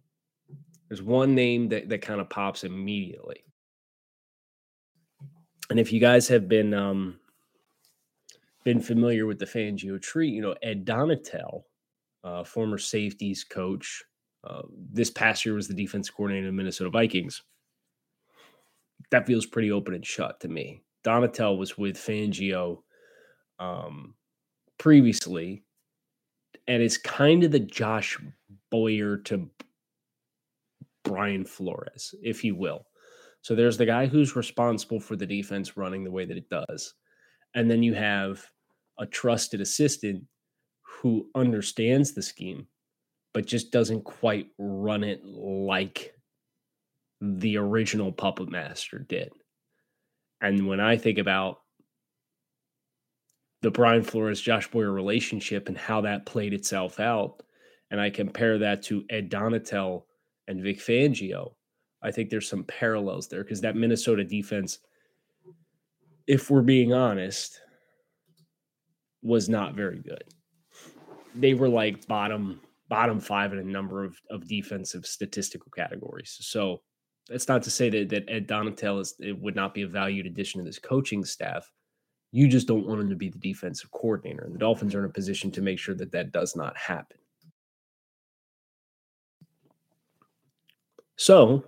There's 0.89 1.03
one 1.03 1.35
name 1.35 1.69
that, 1.71 1.89
that 1.89 2.03
kind 2.03 2.21
of 2.21 2.31
pops 2.31 2.65
immediately. 2.65 3.45
And 5.71 5.79
if 5.79 5.93
you 5.93 6.01
guys 6.01 6.29
have 6.29 6.49
been 6.49 6.73
um, 6.73 7.19
been 8.65 8.81
familiar 8.81 9.27
with 9.27 9.39
the 9.39 9.45
Fangio 9.47 10.01
tree, 10.01 10.29
you 10.29 10.41
know 10.41 10.55
Ed 10.63 10.87
Donatell, 10.87 11.63
uh, 12.25 12.45
former 12.45 12.79
safeties 12.79 13.45
coach, 13.45 14.03
uh, 14.45 14.63
this 14.93 15.11
past 15.11 15.45
year 15.45 15.55
was 15.55 15.69
the 15.69 15.75
defense 15.75 16.11
coordinator 16.11 16.47
of 16.47 16.53
the 16.53 16.57
Minnesota 16.57 16.91
Vikings. 16.91 17.43
That 19.11 19.27
feels 19.27 19.47
pretty 19.47 19.71
open 19.71 19.95
and 19.95 20.05
shut 20.07 20.41
to 20.41 20.49
me. 20.49 20.83
Donatell 21.05 21.59
was 21.59 21.79
with 21.79 21.97
Fangio 21.97 22.83
um, 23.59 24.15
previously, 24.79 25.65
and 26.67 26.83
is 26.83 26.99
kind 26.99 27.45
of 27.45 27.51
the 27.51 27.61
Josh 27.61 28.19
Boyer 28.71 29.17
to 29.17 29.49
Brian 31.05 31.45
Flores, 31.45 32.15
if 32.23 32.45
you 32.45 32.55
will. 32.55 32.87
So 33.41 33.55
there's 33.55 33.79
the 33.79 33.87
guy 33.87 34.07
who's 34.07 34.37
responsible 34.37 35.01
for 35.01 35.17
the 35.17 35.27
defense 35.27 35.77
running 35.77 36.05
the 36.05 36.11
way 36.11 36.27
that 36.27 36.37
it 36.37 36.51
does. 36.51 36.95
And 37.55 37.71
then 37.71 37.83
you 37.83 37.95
have 37.95 38.45
a 38.99 39.07
trusted 39.07 39.61
assistant 39.61 40.25
who 40.83 41.29
understands 41.35 42.13
the 42.13 42.23
scheme 42.23 42.67
but 43.35 43.47
just 43.47 43.71
doesn't 43.71 44.05
quite 44.05 44.49
run 44.59 45.05
it 45.05 45.25
like 45.25 46.15
the 47.21 47.57
original 47.57 48.13
Puppet 48.13 48.49
Master 48.49 48.99
did. 48.99 49.31
And 50.41 50.67
when 50.67 50.81
I 50.81 50.97
think 50.97 51.19
about 51.19 51.59
the 53.63 53.71
Brian 53.71 54.03
Flores 54.03 54.41
Josh 54.41 54.71
Boyer 54.71 54.93
relationship 54.93 55.69
and 55.69 55.77
how 55.77 56.01
that 56.03 56.27
played 56.27 56.55
itself 56.55 57.01
out, 57.01 57.43
and 57.91 58.01
I 58.01 58.11
compare 58.11 58.59
that 58.59 58.83
to 58.85 59.05
Ed 59.11 59.31
Donatell 59.31 60.05
and 60.47 60.63
Vic 60.63 60.79
Fangio, 60.79 61.55
I 62.03 62.13
think 62.13 62.31
there's 62.31 62.49
some 62.49 62.65
parallels 62.65 63.29
there 63.29 63.43
because 63.43 63.61
that 63.63 63.77
Minnesota 63.77 64.23
defense, 64.23 64.79
if 66.27 66.51
we're 66.51 66.63
being 66.63 66.93
honest, 66.93 67.61
was 69.23 69.49
not 69.49 69.75
very 69.75 69.99
good. 70.01 70.23
They 71.35 71.55
were 71.55 71.69
like 71.69 72.07
bottom 72.07 72.61
bottom 72.89 73.21
five 73.21 73.53
in 73.53 73.59
a 73.59 73.65
number 73.65 74.05
of, 74.05 74.17
of 74.31 74.49
defensive 74.49 75.07
statistical 75.07 75.71
categories. 75.75 76.37
So 76.41 76.83
that's 77.29 77.49
not 77.49 77.63
to 77.65 77.71
say 77.71 77.91
that, 77.91 78.09
that 78.09 78.25
Ed 78.29 78.49
Donatell 78.49 79.01
is 79.01 79.15
it 79.21 79.39
would 79.39 79.55
not 79.57 79.75
be 79.75 79.83
a 79.83 79.89
valued 79.89 80.27
addition 80.27 80.61
to 80.61 80.65
this 80.65 80.79
coaching 80.79 81.25
staff. 81.25 81.71
You 82.33 82.49
just 82.49 82.67
don't 82.67 82.87
want 82.87 83.01
him 83.01 83.11
to 83.11 83.17
be 83.17 83.29
the 83.29 83.39
defensive 83.39 83.91
coordinator. 83.91 84.45
And 84.45 84.55
the 84.55 84.59
Dolphins 84.59 84.95
are 84.95 85.01
in 85.01 85.11
a 85.11 85.13
position 85.13 85.51
to 85.53 85.63
make 85.63 85.79
sure 85.79 85.95
that 85.95 86.13
that 86.13 86.33
does 86.33 86.57
not 86.57 86.77
happen. 86.77 87.19
So 91.17 91.65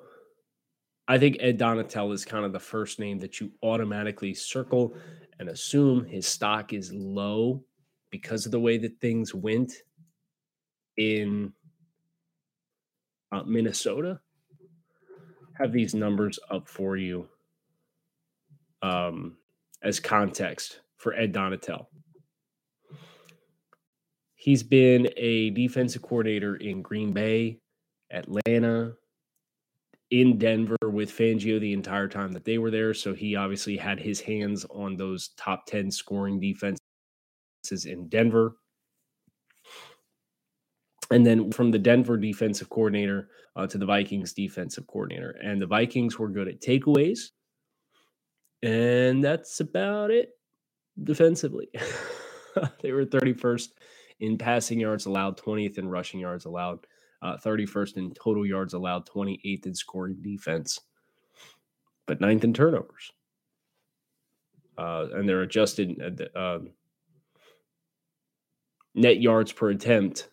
I 1.09 1.19
think 1.19 1.39
Ed 1.41 1.59
Donatell 1.59 2.13
is 2.13 2.25
kind 2.25 2.45
of 2.45 2.53
the 2.53 2.61
first 2.61 3.01
name 3.01 3.19
that 3.19 3.41
you 3.41 3.51
automatically 3.63 4.33
circle 4.33 4.95
and 5.39 5.49
assume 5.49 6.05
his 6.05 6.27
stock 6.27 6.73
is 6.73 6.93
low 6.93 7.65
because 8.11 8.47
of 8.47 8.53
the 8.53 8.61
way 8.61 8.79
that 8.79 9.01
things 9.01 9.35
went 9.35 9.73
in 11.01 11.51
uh, 13.33 13.43
Minnesota. 13.45 14.21
Have 15.55 15.73
these 15.73 15.95
numbers 15.95 16.39
up 16.51 16.69
for 16.69 16.97
you 16.97 17.27
um, 18.83 19.37
as 19.83 19.99
context 19.99 20.81
for 20.99 21.15
Ed 21.15 21.33
Donatell. 21.33 21.87
He's 24.35 24.63
been 24.63 25.09
a 25.17 25.51
defensive 25.51 26.03
coordinator 26.03 26.57
in 26.57 26.83
Green 26.83 27.13
Bay, 27.13 27.61
Atlanta, 28.11 28.95
in 30.11 30.39
Denver 30.39 30.77
with 30.83 31.11
Fangio 31.11 31.61
the 31.61 31.73
entire 31.73 32.09
time 32.09 32.33
that 32.33 32.45
they 32.45 32.59
were 32.59 32.71
there. 32.71 32.93
So 32.93 33.15
he 33.15 33.37
obviously 33.37 33.77
had 33.77 34.01
his 34.01 34.21
hands 34.21 34.67
on 34.71 34.97
those 34.97 35.29
top 35.37 35.67
10 35.67 35.91
scoring 35.91 36.41
defenses 36.41 36.81
in 37.85 38.09
Denver 38.09 38.57
And 41.11 41.27
then 41.27 41.51
from 41.51 41.71
the 41.71 41.79
Denver 41.79 42.17
defensive 42.17 42.71
coordinator 42.71 43.29
uh, 43.57 43.67
to 43.67 43.79
the 43.79 43.87
Vikings 43.87 44.33
defensive 44.33 44.87
coordinator. 44.87 45.31
And 45.43 45.61
the 45.61 45.67
Vikings 45.67 46.19
were 46.19 46.29
good 46.29 46.49
at 46.49 46.61
takeaways. 46.61 47.31
And 48.63 49.25
that's 49.25 49.61
about 49.61 50.11
it 50.11 50.31
defensively. 51.03 51.69
they 52.83 52.93
were 52.93 53.07
31st 53.07 53.69
in 54.21 54.39
passing 54.39 54.79
yards 54.79 55.07
allowed, 55.07 55.39
20th 55.39 55.79
in 55.79 55.89
rushing 55.89 56.21
yards 56.21 56.45
allowed, 56.45 56.87
uh, 57.23 57.37
31st 57.39 57.97
in 57.97 58.15
total 58.15 58.47
yards 58.47 58.75
allowed, 58.75 59.09
28th 59.09 59.67
in 59.67 59.75
scoring 59.75 60.17
defense, 60.21 60.81
but 62.07 62.21
ninth 62.21 62.45
in 62.45 62.53
turnovers. 62.53 63.13
Uh, 64.77 65.07
and 65.15 65.29
they're 65.29 65.43
adjusted 65.43 66.29
uh, 66.37 66.39
um, 66.39 66.71
net 68.95 69.21
yards 69.21 69.53
per 69.53 69.71
attempt 69.71 70.29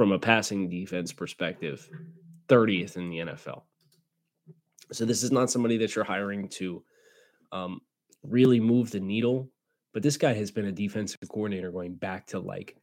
from 0.00 0.12
a 0.12 0.18
passing 0.18 0.66
defense 0.70 1.12
perspective, 1.12 1.86
30th 2.48 2.96
in 2.96 3.10
the 3.10 3.18
NFL. 3.18 3.64
So 4.92 5.04
this 5.04 5.22
is 5.22 5.30
not 5.30 5.50
somebody 5.50 5.76
that 5.76 5.94
you're 5.94 6.06
hiring 6.06 6.48
to 6.52 6.82
um, 7.52 7.82
really 8.22 8.60
move 8.60 8.90
the 8.90 8.98
needle. 8.98 9.50
But 9.92 10.02
this 10.02 10.16
guy 10.16 10.32
has 10.32 10.50
been 10.50 10.64
a 10.64 10.72
defensive 10.72 11.20
coordinator 11.28 11.70
going 11.70 11.96
back 11.96 12.26
to 12.28 12.38
like 12.38 12.78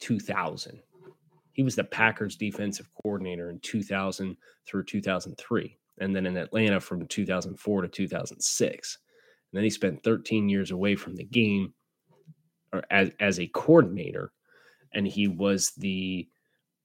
2000. 0.00 0.80
He 1.52 1.62
was 1.62 1.76
the 1.76 1.84
Packers 1.84 2.34
defensive 2.34 2.88
coordinator 3.00 3.48
in 3.50 3.60
2000 3.60 4.36
through 4.66 4.86
2003, 4.86 5.78
and 6.00 6.16
then 6.16 6.26
in 6.26 6.36
Atlanta 6.36 6.80
from 6.80 7.06
2004 7.06 7.82
to 7.82 7.88
2006. 7.88 8.98
And 9.52 9.56
then 9.56 9.62
he 9.62 9.70
spent 9.70 10.02
13 10.02 10.48
years 10.48 10.72
away 10.72 10.96
from 10.96 11.14
the 11.14 11.26
game 11.26 11.74
or 12.72 12.82
as, 12.90 13.12
as 13.20 13.38
a 13.38 13.46
coordinator, 13.46 14.32
and 14.92 15.06
he 15.06 15.28
was 15.28 15.70
the 15.76 16.28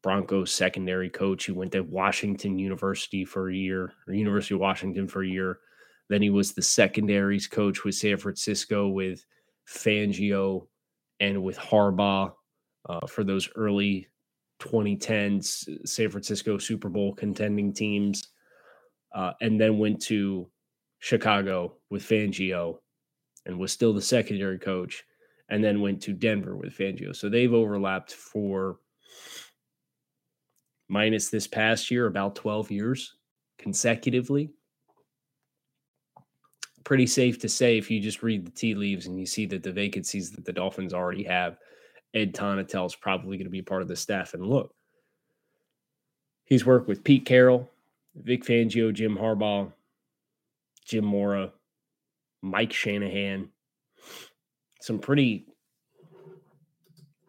Broncos 0.02 0.54
secondary 0.54 1.10
coach. 1.10 1.46
He 1.46 1.52
went 1.52 1.72
to 1.74 1.82
Washington 1.82 2.58
University 2.58 3.26
for 3.26 3.50
a 3.50 3.56
year, 3.56 3.94
or 4.08 4.14
University 4.14 4.56
of 4.56 4.62
Washington 4.62 5.08
for 5.08 5.24
a 5.24 5.28
year. 5.28 5.60
Then 6.10 6.22
he 6.22 6.30
was 6.30 6.54
the 6.54 6.62
secondaries 6.62 7.48
coach 7.48 7.84
with 7.84 7.96
San 7.96 8.18
Francisco 8.18 8.90
with 8.90 9.24
Fangio 9.68 10.68
and 11.20 11.44
with 11.44 11.58
Harbaugh 11.58 12.34
uh, 12.90 13.08
for 13.08 13.24
those 13.24 13.50
early 13.56 14.08
2010s 14.60 15.88
San 15.88 16.10
Francisco 16.10 16.58
Super 16.58 16.90
Bowl 16.90 17.14
contending 17.14 17.74
teams, 17.74 18.30
uh, 19.14 19.34
and 19.42 19.60
then 19.60 19.78
went 19.78 20.02
to 20.02 20.50
Chicago 21.00 21.76
with 21.90 22.04
Fangio 22.04 22.78
and 23.46 23.58
was 23.58 23.72
still 23.72 23.94
the 23.94 24.02
secondary 24.02 24.60
coach, 24.60 25.04
and 25.50 25.64
then 25.64 25.82
went 25.82 26.02
to 26.02 26.14
Denver 26.14 26.56
with 26.56 26.78
Fangio. 26.78 27.16
So 27.16 27.28
they've 27.28 27.54
overlapped 27.54 28.14
for 28.14 28.78
minus 30.92 31.30
this 31.30 31.48
past 31.48 31.90
year 31.90 32.06
about 32.06 32.36
12 32.36 32.70
years 32.70 33.16
consecutively 33.58 34.52
pretty 36.84 37.08
safe 37.08 37.40
to 37.40 37.50
say 37.50 37.78
if 37.78 37.90
you 37.90 38.00
just 38.00 38.24
read 38.24 38.46
the 38.46 38.52
tea 38.52 38.76
leaves 38.76 39.06
and 39.06 39.20
you 39.20 39.26
see 39.26 39.46
that 39.46 39.64
the 39.64 39.72
vacancies 39.72 40.32
that 40.32 40.46
the 40.46 40.54
Dolphins 40.54 40.94
already 40.94 41.24
have, 41.24 41.58
Ed 42.14 42.34
Donatell 42.34 42.86
is 42.86 42.96
probably 42.96 43.38
going 43.38 43.46
to 43.46 43.52
be 43.52 43.62
part 43.62 43.82
of 43.82 43.88
the 43.88 43.96
staff. 43.96 44.34
And 44.34 44.46
look, 44.46 44.74
he's 46.44 46.66
worked 46.66 46.88
with 46.88 47.04
Pete 47.04 47.26
Carroll, 47.26 47.70
Vic 48.16 48.44
Fangio, 48.44 48.94
Jim 48.94 49.16
Harbaugh, 49.16 49.72
Jim 50.86 51.06
Mora, 51.06 51.52
Mike 52.42 52.74
Shanahan, 52.74 53.50
some 54.82 55.00
pretty 55.00 55.46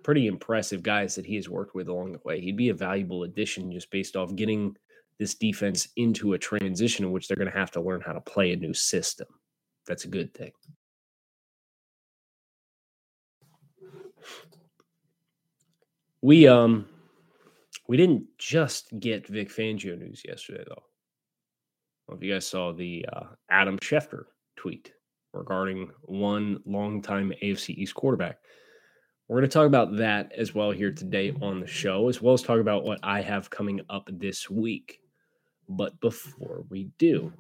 pretty 0.03 0.27
impressive 0.27 0.83
guys 0.83 1.15
that 1.15 1.27
he 1.27 1.37
has 1.37 1.49
worked 1.49 1.75
with 1.75 1.89
along 1.89 2.13
the 2.13 2.21
way. 2.25 2.41
He'd 2.41 2.57
be 2.57 2.71
a 2.71 2.75
valuable 2.75 3.25
addition 3.25 3.73
just 3.73 3.91
based 3.91 4.17
off 4.17 4.35
getting 4.35 4.77
this 5.19 5.35
defense 5.35 5.89
into 5.97 6.33
a 6.33 6.39
transition 6.39 7.05
in 7.05 7.13
which 7.13 7.29
they're 7.29 7.37
going 7.37 7.51
to 7.51 7.59
have 7.59 7.71
to 7.73 7.81
learn 7.81 8.01
how 8.01 8.13
to 8.13 8.21
play 8.21 8.53
a 8.53 8.57
new 8.57 8.75
system. 8.75 9.29
That's 9.87 10.05
a 10.05 10.09
good 10.09 10.35
thing. 10.35 10.53
We 16.21 16.47
um 16.47 16.87
we 17.89 17.97
didn't 17.97 18.27
just 18.39 18.93
get 19.01 19.27
Vic 19.27 19.51
Fangio 19.51 19.99
news 19.99 20.23
yesterday 20.25 20.63
though. 20.67 20.83
Well, 22.07 22.17
if 22.17 22.23
you 22.23 22.33
guys 22.33 22.47
saw 22.47 22.73
the 22.73 23.05
uh, 23.13 23.27
Adam 23.51 23.79
Schefter 23.79 24.25
tweet 24.57 24.93
regarding 25.33 25.91
one 26.03 26.61
longtime 26.65 27.33
AFC 27.43 27.71
East 27.71 27.95
quarterback. 27.95 28.39
We're 29.33 29.41
going 29.41 29.49
to 29.49 29.55
talk 29.55 29.67
about 29.67 29.97
that 29.97 30.31
as 30.37 30.55
well 30.55 30.73
here 30.73 30.93
today 30.93 31.33
on 31.41 31.59
the 31.59 31.67
show, 31.67 32.11
as 32.11 32.21
well 32.21 32.35
as 32.35 32.43
talk 32.43 32.61
about 32.61 32.85
what 32.85 32.99
I 33.03 33.23
have 33.23 33.49
coming 33.49 33.81
up 33.89 34.07
this 34.13 34.51
week. 34.51 35.01
But 35.71 35.99
before 36.01 36.67
we 36.69 36.91
do, 36.99 37.33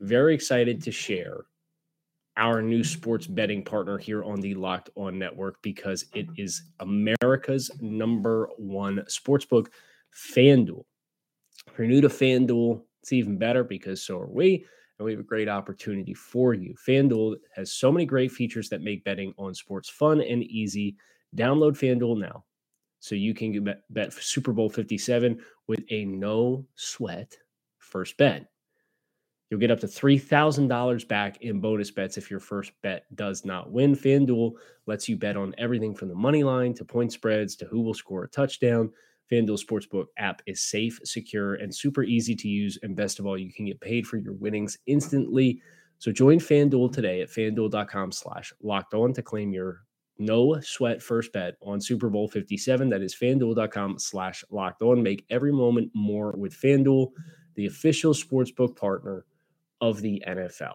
very 0.00 0.34
excited 0.34 0.82
to 0.82 0.90
share 0.90 1.44
our 2.36 2.60
new 2.60 2.82
sports 2.82 3.28
betting 3.28 3.62
partner 3.62 3.98
here 3.98 4.24
on 4.24 4.40
the 4.40 4.54
Locked 4.54 4.90
On 4.96 5.16
Network 5.16 5.62
because 5.62 6.06
it 6.12 6.26
is 6.36 6.60
America's 6.80 7.70
number 7.80 8.50
one 8.56 9.04
sportsbook, 9.08 9.68
FanDuel. 10.34 10.82
If 11.68 11.78
you're 11.78 11.86
new 11.86 12.00
to 12.00 12.08
FanDuel, 12.08 12.82
it's 13.00 13.12
even 13.12 13.38
better 13.38 13.62
because 13.62 14.04
so 14.04 14.18
are 14.18 14.26
we. 14.26 14.66
And 14.98 15.06
we 15.06 15.12
have 15.12 15.20
a 15.20 15.22
great 15.22 15.48
opportunity 15.48 16.14
for 16.14 16.52
you. 16.52 16.74
FanDuel 16.84 17.36
has 17.54 17.72
so 17.72 17.92
many 17.92 18.06
great 18.06 18.32
features 18.32 18.68
that 18.70 18.82
make 18.82 19.04
betting 19.04 19.32
on 19.38 19.54
sports 19.54 19.88
fun 19.88 20.20
and 20.20 20.42
easy. 20.42 20.96
Download 21.36 21.72
FanDuel 21.72 22.18
now 22.18 22.44
so 23.00 23.14
you 23.14 23.34
can 23.34 23.64
bet, 23.64 23.82
bet 23.90 24.12
Super 24.12 24.52
Bowl 24.52 24.68
57 24.68 25.38
with 25.66 25.80
a 25.90 26.04
no 26.04 26.64
sweat 26.74 27.36
first 27.78 28.16
bet. 28.16 28.46
You'll 29.50 29.60
get 29.60 29.70
up 29.70 29.80
to 29.80 29.86
$3,000 29.86 31.08
back 31.08 31.40
in 31.40 31.60
bonus 31.60 31.90
bets 31.90 32.18
if 32.18 32.30
your 32.30 32.40
first 32.40 32.72
bet 32.82 33.04
does 33.16 33.46
not 33.46 33.72
win. 33.72 33.94
FanDuel 33.94 34.52
lets 34.86 35.08
you 35.08 35.16
bet 35.16 35.38
on 35.38 35.54
everything 35.56 35.94
from 35.94 36.08
the 36.08 36.14
money 36.14 36.44
line 36.44 36.74
to 36.74 36.84
point 36.84 37.12
spreads 37.12 37.56
to 37.56 37.64
who 37.66 37.80
will 37.80 37.94
score 37.94 38.24
a 38.24 38.28
touchdown. 38.28 38.90
FanDuel 39.32 39.62
Sportsbook 39.62 40.06
app 40.18 40.42
is 40.46 40.62
safe, 40.62 40.98
secure, 41.04 41.54
and 41.54 41.74
super 41.74 42.02
easy 42.02 42.34
to 42.34 42.48
use. 42.48 42.78
And 42.82 42.96
best 42.96 43.18
of 43.18 43.26
all, 43.26 43.38
you 43.38 43.52
can 43.52 43.66
get 43.66 43.80
paid 43.80 44.06
for 44.06 44.18
your 44.18 44.34
winnings 44.34 44.76
instantly. 44.86 45.62
So 45.98 46.12
join 46.12 46.38
FanDuel 46.38 46.92
today 46.92 47.22
at 47.22 47.28
fanduel.com 47.28 48.12
slash 48.12 48.52
locked 48.62 48.94
on 48.94 49.14
to 49.14 49.22
claim 49.22 49.52
your 49.52 49.82
no 50.18 50.60
sweat 50.60 51.02
first 51.02 51.32
bet 51.32 51.54
on 51.62 51.80
Super 51.80 52.08
Bowl 52.08 52.28
57. 52.28 52.88
That 52.88 53.02
is 53.02 53.14
fanduel.com 53.14 53.98
slash 53.98 54.44
locked 54.50 54.82
on. 54.82 55.02
Make 55.02 55.24
every 55.30 55.52
moment 55.52 55.90
more 55.94 56.32
with 56.36 56.54
FanDuel, 56.54 57.10
the 57.54 57.66
official 57.66 58.12
sportsbook 58.12 58.76
partner 58.76 59.24
of 59.80 60.00
the 60.00 60.22
NFL. 60.26 60.74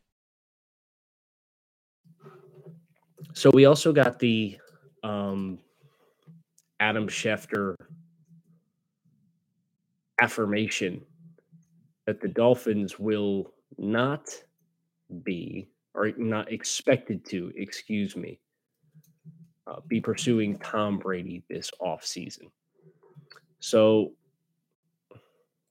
So 3.33 3.49
we 3.53 3.65
also 3.65 3.93
got 3.93 4.19
the 4.19 4.57
um, 5.03 5.59
Adam 6.79 7.07
Schefter 7.07 7.75
affirmation 10.19 11.01
that 12.05 12.21
the 12.21 12.27
Dolphins 12.27 12.99
will 12.99 13.53
not 13.77 14.29
be, 15.23 15.69
or 15.93 16.11
not 16.17 16.51
expected 16.51 17.25
to, 17.25 17.51
excuse 17.55 18.15
me, 18.15 18.39
uh, 19.67 19.79
be 19.87 20.01
pursuing 20.01 20.57
Tom 20.59 20.97
Brady 20.97 21.43
this 21.49 21.71
offseason. 21.81 22.49
So 23.59 24.13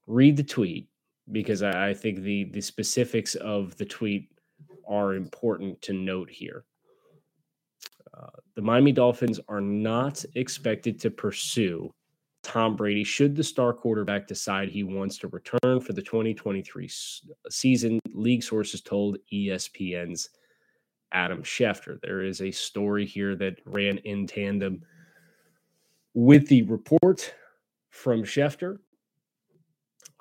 read 0.06 0.36
the 0.36 0.44
tweet 0.44 0.88
because 1.32 1.62
I, 1.62 1.90
I 1.90 1.94
think 1.94 2.20
the 2.20 2.44
the 2.44 2.60
specifics 2.60 3.34
of 3.36 3.76
the 3.76 3.84
tweet 3.84 4.28
are 4.88 5.14
important 5.14 5.80
to 5.82 5.92
note 5.92 6.30
here. 6.30 6.64
Uh, 8.16 8.26
the 8.54 8.62
Miami 8.62 8.92
Dolphins 8.92 9.40
are 9.48 9.60
not 9.60 10.24
expected 10.34 11.00
to 11.00 11.10
pursue 11.10 11.92
Tom 12.42 12.74
Brady 12.74 13.04
should 13.04 13.36
the 13.36 13.44
star 13.44 13.72
quarterback 13.72 14.26
decide 14.26 14.68
he 14.68 14.82
wants 14.82 15.18
to 15.18 15.28
return 15.28 15.80
for 15.80 15.92
the 15.92 16.02
2023 16.02 16.88
season, 17.50 18.00
league 18.12 18.42
sources 18.42 18.80
told 18.80 19.18
ESPN's 19.32 20.30
Adam 21.12 21.42
Schefter. 21.42 22.00
There 22.00 22.22
is 22.22 22.40
a 22.40 22.50
story 22.50 23.04
here 23.04 23.36
that 23.36 23.58
ran 23.66 23.98
in 23.98 24.26
tandem 24.26 24.82
with 26.14 26.48
the 26.48 26.62
report 26.62 27.34
from 27.90 28.22
Schefter. 28.22 28.78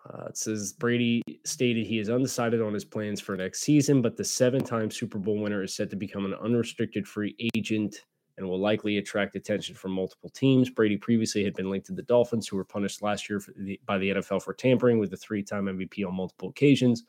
Uh, 0.09 0.25
it 0.27 0.37
says 0.37 0.73
Brady 0.73 1.21
stated 1.45 1.85
he 1.85 1.99
is 1.99 2.09
undecided 2.09 2.61
on 2.61 2.73
his 2.73 2.85
plans 2.85 3.21
for 3.21 3.35
next 3.35 3.61
season, 3.61 4.01
but 4.01 4.17
the 4.17 4.23
seven 4.23 4.63
time 4.63 4.89
Super 4.89 5.19
Bowl 5.19 5.39
winner 5.39 5.63
is 5.63 5.75
set 5.75 5.89
to 5.91 5.95
become 5.95 6.25
an 6.25 6.33
unrestricted 6.33 7.07
free 7.07 7.35
agent 7.55 8.05
and 8.37 8.47
will 8.47 8.59
likely 8.59 8.97
attract 8.97 9.35
attention 9.35 9.75
from 9.75 9.91
multiple 9.91 10.29
teams. 10.29 10.69
Brady 10.69 10.97
previously 10.97 11.43
had 11.43 11.53
been 11.53 11.69
linked 11.69 11.87
to 11.87 11.93
the 11.93 12.01
Dolphins, 12.01 12.47
who 12.47 12.55
were 12.55 12.63
punished 12.63 13.01
last 13.03 13.29
year 13.29 13.41
the, 13.57 13.79
by 13.85 13.97
the 13.97 14.11
NFL 14.11 14.41
for 14.41 14.53
tampering 14.53 14.97
with 14.97 15.11
the 15.11 15.17
three 15.17 15.43
time 15.43 15.65
MVP 15.65 16.07
on 16.07 16.15
multiple 16.15 16.49
occasions. 16.49 17.03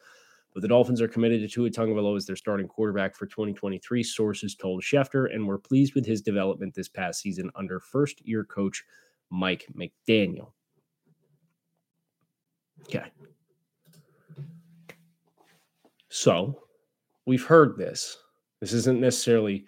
But 0.53 0.63
the 0.63 0.69
Dolphins 0.69 1.01
are 1.01 1.09
committed 1.09 1.41
to 1.43 1.71
Tua 1.71 2.17
as 2.17 2.27
their 2.27 2.35
starting 2.35 2.67
quarterback 2.67 3.15
for 3.15 3.27
2023, 3.27 4.03
sources 4.03 4.57
told 4.57 4.83
Schefter, 4.83 5.33
and 5.33 5.47
were 5.47 5.59
pleased 5.59 5.95
with 5.95 6.05
his 6.05 6.21
development 6.21 6.75
this 6.75 6.89
past 6.89 7.21
season 7.21 7.53
under 7.55 7.79
first 7.79 8.27
year 8.27 8.45
coach 8.45 8.83
Mike 9.31 9.67
McDaniel. 9.73 10.51
Okay. 12.83 13.05
So 16.09 16.63
we've 17.27 17.45
heard 17.45 17.77
this. 17.77 18.17
This 18.61 18.73
isn't 18.73 19.01
necessarily 19.01 19.67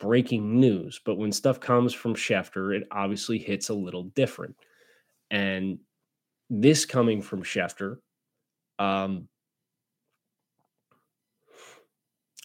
breaking 0.00 0.58
news, 0.58 1.00
but 1.04 1.16
when 1.16 1.30
stuff 1.30 1.60
comes 1.60 1.94
from 1.94 2.14
Schefter, 2.14 2.76
it 2.76 2.88
obviously 2.90 3.38
hits 3.38 3.68
a 3.68 3.74
little 3.74 4.04
different. 4.14 4.56
And 5.30 5.78
this 6.50 6.84
coming 6.84 7.22
from 7.22 7.42
Schefter, 7.42 7.98
um, 8.78 9.28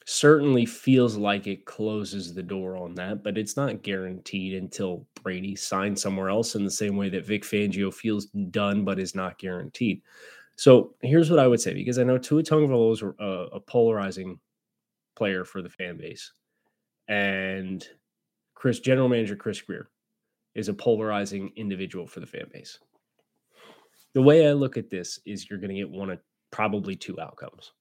certainly 0.09 0.65
feels 0.65 1.17
like 1.17 1.47
it 1.47 1.65
closes 1.65 2.33
the 2.33 2.41
door 2.41 2.77
on 2.77 2.95
that, 2.95 3.23
but 3.23 3.37
it's 3.37 3.57
not 3.57 3.83
guaranteed 3.83 4.53
until 4.53 5.05
Brady 5.21 5.53
signs 5.53 6.01
somewhere 6.01 6.29
else 6.29 6.55
in 6.55 6.63
the 6.63 6.71
same 6.71 6.95
way 6.95 7.09
that 7.09 7.25
Vic 7.25 7.43
Fangio 7.43 7.93
feels 7.93 8.27
done 8.49 8.85
but 8.85 8.99
is 8.99 9.15
not 9.15 9.37
guaranteed. 9.37 10.01
So 10.55 10.95
here's 11.01 11.29
what 11.29 11.39
I 11.39 11.47
would 11.47 11.59
say 11.59 11.73
because 11.73 11.99
I 11.99 12.05
know 12.05 12.17
Tua 12.17 12.41
Tagovailoa 12.41 12.93
is 12.93 13.01
a, 13.01 13.57
a 13.57 13.59
polarizing 13.59 14.39
player 15.17 15.43
for 15.43 15.61
the 15.61 15.69
fan 15.69 15.97
base, 15.97 16.31
and 17.09 17.85
Chris, 18.55 18.79
general 18.79 19.09
manager 19.09 19.35
Chris 19.35 19.59
Grier, 19.59 19.89
is 20.55 20.69
a 20.69 20.73
polarizing 20.73 21.51
individual 21.57 22.07
for 22.07 22.21
the 22.21 22.25
fan 22.25 22.45
base. 22.53 22.79
The 24.13 24.21
way 24.21 24.47
I 24.47 24.53
look 24.53 24.77
at 24.77 24.89
this 24.89 25.19
is 25.25 25.49
you're 25.49 25.59
going 25.59 25.75
to 25.75 25.81
get 25.81 25.89
one 25.89 26.11
of 26.11 26.19
probably 26.49 26.95
two 26.95 27.19
outcomes 27.19 27.73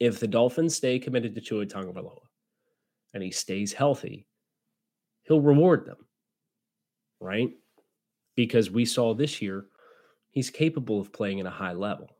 if 0.00 0.20
the 0.20 0.28
Dolphins 0.28 0.76
stay 0.76 0.98
committed 0.98 1.34
to 1.34 1.40
Tua 1.40 1.66
Tagovailoa 1.66 2.20
and 3.14 3.22
he 3.22 3.30
stays 3.30 3.72
healthy, 3.72 4.26
he'll 5.22 5.40
reward 5.40 5.86
them, 5.86 5.98
right? 7.20 7.50
Because 8.36 8.70
we 8.70 8.84
saw 8.84 9.14
this 9.14 9.42
year 9.42 9.66
he's 10.30 10.50
capable 10.50 11.00
of 11.00 11.12
playing 11.12 11.40
at 11.40 11.46
a 11.46 11.50
high 11.50 11.72
level. 11.72 12.16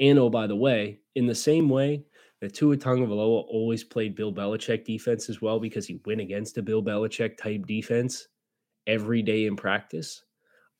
And 0.00 0.18
oh, 0.18 0.30
by 0.30 0.46
the 0.46 0.56
way, 0.56 1.00
in 1.14 1.26
the 1.26 1.34
same 1.34 1.68
way 1.68 2.06
that 2.40 2.54
Tua 2.54 2.76
Tagovailoa 2.76 3.44
always 3.48 3.84
played 3.84 4.16
Bill 4.16 4.32
Belichick 4.32 4.84
defense 4.84 5.28
as 5.28 5.40
well 5.40 5.60
because 5.60 5.86
he 5.86 6.00
went 6.06 6.20
against 6.20 6.58
a 6.58 6.62
Bill 6.62 6.82
Belichick 6.82 7.36
type 7.36 7.66
defense 7.66 8.28
every 8.86 9.22
day 9.22 9.46
in 9.46 9.56
practice. 9.56 10.24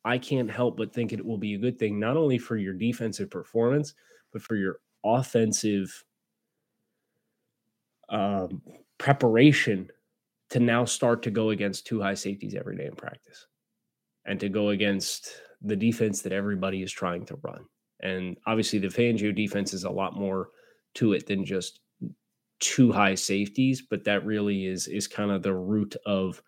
I 0.04 0.18
can't 0.18 0.50
help 0.50 0.76
but 0.76 0.92
think 0.92 1.12
it 1.12 1.24
will 1.24 1.38
be 1.38 1.54
a 1.54 1.58
good 1.58 1.78
thing 1.78 2.00
not 2.00 2.16
only 2.16 2.38
for 2.38 2.56
your 2.56 2.74
defensive 2.74 3.30
performance, 3.30 3.94
but 4.32 4.42
for 4.42 4.56
your 4.56 4.80
offensive 5.04 6.04
um, 8.08 8.62
preparation 8.98 9.90
to 10.50 10.60
now 10.60 10.84
start 10.84 11.22
to 11.22 11.30
go 11.30 11.50
against 11.50 11.86
two 11.86 12.00
high 12.00 12.14
safeties 12.14 12.54
every 12.54 12.76
day 12.76 12.86
in 12.86 12.94
practice 12.94 13.46
and 14.26 14.38
to 14.38 14.48
go 14.48 14.68
against 14.68 15.40
the 15.62 15.76
defense 15.76 16.22
that 16.22 16.32
everybody 16.32 16.82
is 16.82 16.92
trying 16.92 17.24
to 17.26 17.38
run. 17.42 17.64
And 18.00 18.36
obviously, 18.46 18.78
the 18.78 18.88
Fangio 18.88 19.34
defense 19.34 19.72
is 19.72 19.84
a 19.84 19.90
lot 19.90 20.14
more 20.16 20.50
to 20.94 21.12
it 21.14 21.26
than 21.26 21.44
just 21.44 21.80
two 22.60 22.92
high 22.92 23.14
safeties, 23.14 23.82
but 23.82 24.04
that 24.04 24.26
really 24.26 24.66
is 24.66 24.88
is 24.88 25.06
kind 25.06 25.30
of 25.30 25.42
the 25.42 25.54
root 25.54 25.96
of 26.06 26.42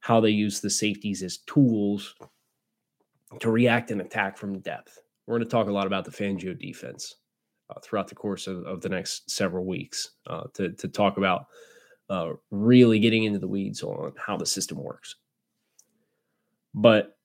how 0.00 0.20
they 0.20 0.30
use 0.30 0.60
the 0.60 0.70
safeties 0.70 1.22
as 1.22 1.38
tools 1.38 2.14
to 3.40 3.50
react 3.50 3.90
and 3.90 4.00
attack 4.00 4.36
from 4.36 4.60
depth. 4.60 4.98
We're 5.26 5.38
going 5.38 5.48
to 5.48 5.50
talk 5.50 5.68
a 5.68 5.72
lot 5.72 5.86
about 5.86 6.04
the 6.04 6.10
Fangio 6.10 6.58
defense 6.58 7.14
uh, 7.70 7.80
throughout 7.82 8.08
the 8.08 8.14
course 8.14 8.46
of, 8.46 8.64
of, 8.64 8.80
the 8.80 8.88
next 8.88 9.30
several 9.30 9.64
weeks 9.64 10.10
uh, 10.28 10.44
to, 10.54 10.72
to 10.72 10.88
talk 10.88 11.16
about 11.16 11.46
uh, 12.10 12.32
really 12.50 12.98
getting 12.98 13.24
into 13.24 13.38
the 13.38 13.48
weeds 13.48 13.82
on 13.82 14.12
how 14.16 14.36
the 14.36 14.46
system 14.46 14.82
works. 14.82 15.16
But 16.74 17.16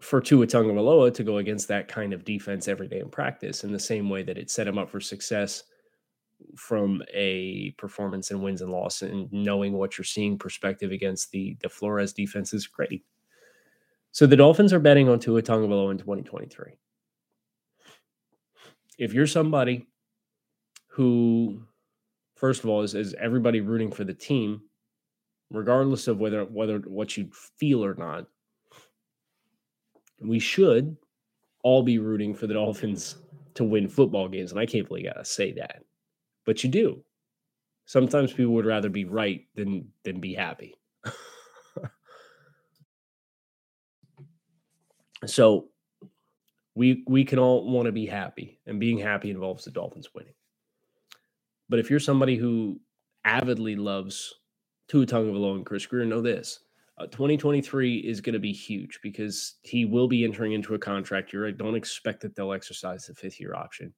for 0.00 0.20
Tua 0.20 0.46
Tagovailoa 0.46 1.12
to 1.14 1.24
go 1.24 1.38
against 1.38 1.68
that 1.68 1.88
kind 1.88 2.12
of 2.12 2.24
defense 2.24 2.68
every 2.68 2.88
day 2.88 3.00
in 3.00 3.10
practice, 3.10 3.64
in 3.64 3.72
the 3.72 3.78
same 3.78 4.08
way 4.08 4.22
that 4.22 4.38
it 4.38 4.50
set 4.50 4.68
him 4.68 4.78
up 4.78 4.90
for 4.90 5.00
success 5.00 5.64
from 6.54 7.02
a 7.14 7.72
performance 7.78 8.30
and 8.30 8.42
wins 8.42 8.60
and 8.60 8.70
loss 8.70 9.02
and 9.02 9.32
knowing 9.32 9.72
what 9.72 9.96
you're 9.96 10.04
seeing 10.04 10.38
perspective 10.38 10.92
against 10.92 11.30
the 11.30 11.56
the 11.62 11.68
Flores 11.68 12.12
defense 12.12 12.52
is 12.52 12.66
great. 12.66 13.04
So 14.12 14.26
the 14.26 14.36
Dolphins 14.36 14.72
are 14.72 14.78
betting 14.78 15.08
on 15.08 15.18
Tua 15.18 15.42
Tagovailoa 15.42 15.92
in 15.92 15.98
2023 15.98 16.72
if 18.98 19.12
you're 19.12 19.26
somebody 19.26 19.86
who, 20.88 21.62
first 22.34 22.64
of 22.64 22.70
all, 22.70 22.82
is, 22.82 22.94
is 22.94 23.14
everybody 23.20 23.60
rooting 23.60 23.90
for 23.90 24.04
the 24.04 24.14
team, 24.14 24.62
regardless 25.50 26.08
of 26.08 26.18
whether 26.18 26.44
whether 26.44 26.78
what 26.78 27.16
you 27.16 27.28
feel 27.32 27.84
or 27.84 27.94
not, 27.94 28.26
we 30.20 30.38
should 30.38 30.96
all 31.62 31.82
be 31.82 31.98
rooting 31.98 32.34
for 32.34 32.46
the 32.46 32.54
Dolphins 32.54 33.16
to 33.54 33.64
win 33.64 33.88
football 33.88 34.28
games. 34.28 34.52
And 34.52 34.60
I 34.60 34.66
can't 34.66 34.88
believe 34.88 35.06
I 35.06 35.08
gotta 35.10 35.24
say 35.24 35.52
that. 35.52 35.82
But 36.44 36.62
you 36.64 36.70
do. 36.70 37.02
Sometimes 37.86 38.32
people 38.32 38.54
would 38.54 38.66
rather 38.66 38.88
be 38.88 39.04
right 39.04 39.46
than 39.54 39.88
than 40.04 40.20
be 40.20 40.34
happy. 40.34 40.74
so 45.26 45.68
we 46.76 47.02
we 47.08 47.24
can 47.24 47.38
all 47.38 47.68
want 47.68 47.86
to 47.86 47.92
be 47.92 48.06
happy, 48.06 48.60
and 48.66 48.78
being 48.78 48.98
happy 48.98 49.30
involves 49.30 49.64
the 49.64 49.70
Dolphins 49.70 50.10
winning. 50.14 50.34
But 51.68 51.80
if 51.80 51.90
you're 51.90 51.98
somebody 51.98 52.36
who 52.36 52.78
avidly 53.24 53.74
loves 53.74 54.32
Tua 54.86 55.06
Tagovailoa 55.06 55.56
and 55.56 55.66
Chris 55.66 55.86
Grier, 55.86 56.04
know 56.04 56.20
this: 56.20 56.60
uh, 56.98 57.06
2023 57.06 57.96
is 57.96 58.20
going 58.20 58.34
to 58.34 58.38
be 58.38 58.52
huge 58.52 59.00
because 59.02 59.54
he 59.62 59.86
will 59.86 60.06
be 60.06 60.22
entering 60.22 60.52
into 60.52 60.74
a 60.74 60.78
contract 60.78 61.32
year. 61.32 61.48
I 61.48 61.52
don't 61.52 61.74
expect 61.74 62.20
that 62.20 62.36
they'll 62.36 62.52
exercise 62.52 63.06
the 63.06 63.14
fifth 63.14 63.40
year 63.40 63.54
option 63.54 63.92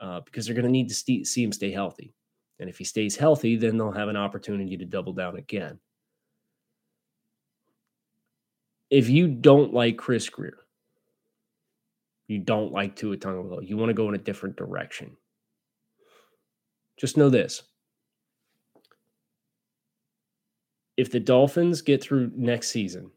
uh, 0.00 0.20
because 0.24 0.46
they're 0.46 0.54
going 0.54 0.66
to 0.66 0.70
need 0.70 0.88
to 0.88 0.94
st- 0.94 1.28
see 1.28 1.44
him 1.44 1.52
stay 1.52 1.70
healthy. 1.70 2.12
And 2.58 2.68
if 2.68 2.76
he 2.76 2.84
stays 2.84 3.16
healthy, 3.16 3.56
then 3.56 3.78
they'll 3.78 3.92
have 3.92 4.08
an 4.08 4.16
opportunity 4.16 4.76
to 4.76 4.84
double 4.84 5.12
down 5.12 5.36
again. 5.36 5.78
If 8.90 9.08
you 9.08 9.28
don't 9.28 9.72
like 9.72 9.96
Chris 9.96 10.28
Grier, 10.28 10.63
you 12.26 12.38
don't 12.38 12.72
like 12.72 12.96
Tua 12.96 13.16
Tagovailoa. 13.16 13.68
You 13.68 13.76
want 13.76 13.90
to 13.90 13.94
go 13.94 14.08
in 14.08 14.14
a 14.14 14.18
different 14.18 14.56
direction. 14.56 15.16
Just 16.96 17.16
know 17.16 17.28
this. 17.28 17.62
If 20.96 21.10
the 21.10 21.20
Dolphins 21.20 21.82
get 21.82 22.02
through 22.02 22.30
next 22.36 22.68
season, 22.68 23.10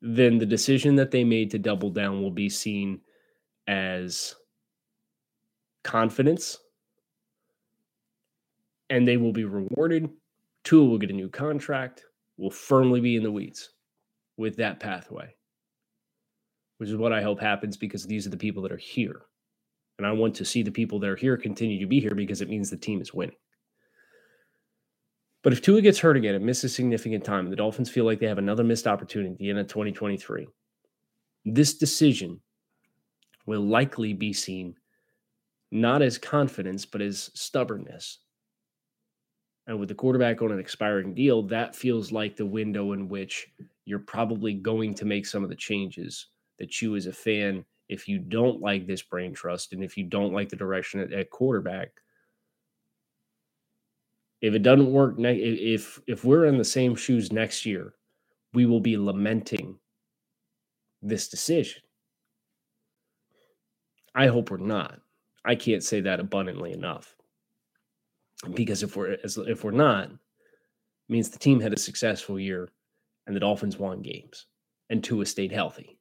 then 0.00 0.38
the 0.38 0.46
decision 0.46 0.96
that 0.96 1.10
they 1.10 1.24
made 1.24 1.50
to 1.50 1.58
double 1.58 1.90
down 1.90 2.22
will 2.22 2.30
be 2.30 2.48
seen 2.48 3.00
as 3.68 4.34
confidence 5.84 6.58
and 8.90 9.06
they 9.06 9.18
will 9.18 9.32
be 9.32 9.44
rewarded. 9.44 10.08
Tua 10.64 10.84
will 10.84 10.98
get 10.98 11.10
a 11.10 11.14
new 11.14 11.28
contract, 11.28 12.04
will 12.38 12.50
firmly 12.50 13.00
be 13.00 13.16
in 13.16 13.22
the 13.22 13.30
weeds 13.30 13.70
with 14.36 14.56
that 14.56 14.80
pathway 14.80 15.32
which 16.82 16.90
is 16.90 16.96
what 16.96 17.12
I 17.12 17.22
hope 17.22 17.38
happens 17.38 17.76
because 17.76 18.04
these 18.06 18.26
are 18.26 18.30
the 18.30 18.36
people 18.36 18.60
that 18.64 18.72
are 18.72 18.76
here. 18.76 19.22
And 19.98 20.04
I 20.04 20.10
want 20.10 20.34
to 20.34 20.44
see 20.44 20.64
the 20.64 20.72
people 20.72 20.98
that 20.98 21.10
are 21.10 21.14
here 21.14 21.36
continue 21.36 21.78
to 21.78 21.86
be 21.86 22.00
here 22.00 22.16
because 22.16 22.40
it 22.40 22.48
means 22.48 22.70
the 22.70 22.76
team 22.76 23.00
is 23.00 23.14
winning. 23.14 23.36
But 25.44 25.52
if 25.52 25.62
Tua 25.62 25.80
gets 25.80 26.00
hurt 26.00 26.16
again 26.16 26.34
and 26.34 26.44
misses 26.44 26.74
significant 26.74 27.22
time, 27.22 27.48
the 27.48 27.54
Dolphins 27.54 27.88
feel 27.88 28.04
like 28.04 28.18
they 28.18 28.26
have 28.26 28.38
another 28.38 28.64
missed 28.64 28.88
opportunity 28.88 29.48
in 29.48 29.58
a 29.58 29.62
2023. 29.62 30.48
This 31.44 31.74
decision 31.74 32.40
will 33.46 33.62
likely 33.62 34.12
be 34.12 34.32
seen 34.32 34.74
not 35.70 36.02
as 36.02 36.18
confidence, 36.18 36.84
but 36.84 37.00
as 37.00 37.30
stubbornness. 37.32 38.18
And 39.68 39.78
with 39.78 39.88
the 39.88 39.94
quarterback 39.94 40.42
on 40.42 40.50
an 40.50 40.58
expiring 40.58 41.14
deal, 41.14 41.44
that 41.44 41.76
feels 41.76 42.10
like 42.10 42.34
the 42.34 42.44
window 42.44 42.90
in 42.90 43.08
which 43.08 43.52
you're 43.84 44.00
probably 44.00 44.54
going 44.54 44.94
to 44.94 45.04
make 45.04 45.26
some 45.26 45.44
of 45.44 45.48
the 45.48 45.54
changes 45.54 46.26
that 46.58 46.80
you 46.80 46.96
as 46.96 47.06
a 47.06 47.12
fan, 47.12 47.64
if 47.88 48.08
you 48.08 48.18
don't 48.18 48.60
like 48.60 48.86
this 48.86 49.02
brain 49.02 49.34
trust 49.34 49.72
and 49.72 49.82
if 49.82 49.96
you 49.96 50.04
don't 50.04 50.32
like 50.32 50.48
the 50.48 50.56
direction 50.56 51.00
at, 51.00 51.12
at 51.12 51.30
quarterback, 51.30 51.90
If 54.42 54.54
it 54.54 54.64
doesn't 54.64 54.92
work, 54.92 55.18
ne- 55.18 55.38
if 55.38 56.00
if 56.08 56.24
we're 56.24 56.46
in 56.46 56.58
the 56.58 56.64
same 56.64 56.96
shoes 56.96 57.30
next 57.32 57.64
year, 57.64 57.94
we 58.52 58.66
will 58.66 58.80
be 58.80 58.98
lamenting 58.98 59.78
this 61.00 61.28
decision. 61.28 61.80
I 64.16 64.26
hope 64.26 64.50
we're 64.50 64.56
not. 64.56 64.98
I 65.44 65.54
can't 65.54 65.82
say 65.82 66.00
that 66.00 66.20
abundantly 66.20 66.72
enough. 66.72 67.14
Because 68.52 68.82
if 68.82 68.96
we're 68.96 69.16
if 69.22 69.62
we're 69.62 69.70
not, 69.70 70.10
means 71.08 71.30
the 71.30 71.38
team 71.38 71.60
had 71.60 71.72
a 71.72 71.78
successful 71.78 72.38
year 72.38 72.68
and 73.28 73.36
the 73.36 73.40
Dolphins 73.40 73.78
won 73.78 74.02
games 74.02 74.46
and 74.90 75.04
Tua 75.04 75.24
stayed 75.24 75.52
healthy. 75.52 76.00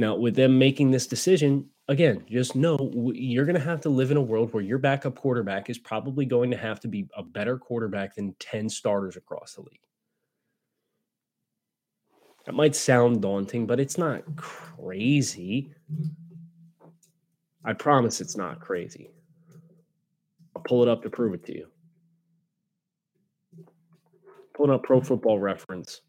Now, 0.00 0.14
with 0.16 0.34
them 0.34 0.58
making 0.58 0.92
this 0.92 1.06
decision, 1.06 1.68
again, 1.86 2.24
just 2.26 2.56
know 2.56 3.12
you're 3.14 3.44
going 3.44 3.58
to 3.58 3.60
have 3.60 3.82
to 3.82 3.90
live 3.90 4.10
in 4.10 4.16
a 4.16 4.22
world 4.22 4.50
where 4.54 4.62
your 4.62 4.78
backup 4.78 5.14
quarterback 5.14 5.68
is 5.68 5.76
probably 5.76 6.24
going 6.24 6.50
to 6.52 6.56
have 6.56 6.80
to 6.80 6.88
be 6.88 7.06
a 7.14 7.22
better 7.22 7.58
quarterback 7.58 8.14
than 8.14 8.34
10 8.38 8.70
starters 8.70 9.16
across 9.16 9.56
the 9.56 9.60
league. 9.60 9.82
That 12.46 12.54
might 12.54 12.74
sound 12.74 13.20
daunting, 13.20 13.66
but 13.66 13.78
it's 13.78 13.98
not 13.98 14.22
crazy. 14.36 15.74
I 17.62 17.74
promise 17.74 18.22
it's 18.22 18.38
not 18.38 18.58
crazy. 18.58 19.10
I'll 20.56 20.62
pull 20.62 20.82
it 20.82 20.88
up 20.88 21.02
to 21.02 21.10
prove 21.10 21.34
it 21.34 21.44
to 21.44 21.54
you. 21.54 21.66
Pulling 24.54 24.72
up 24.72 24.82
Pro 24.82 25.02
Football 25.02 25.40
Reference. 25.40 26.00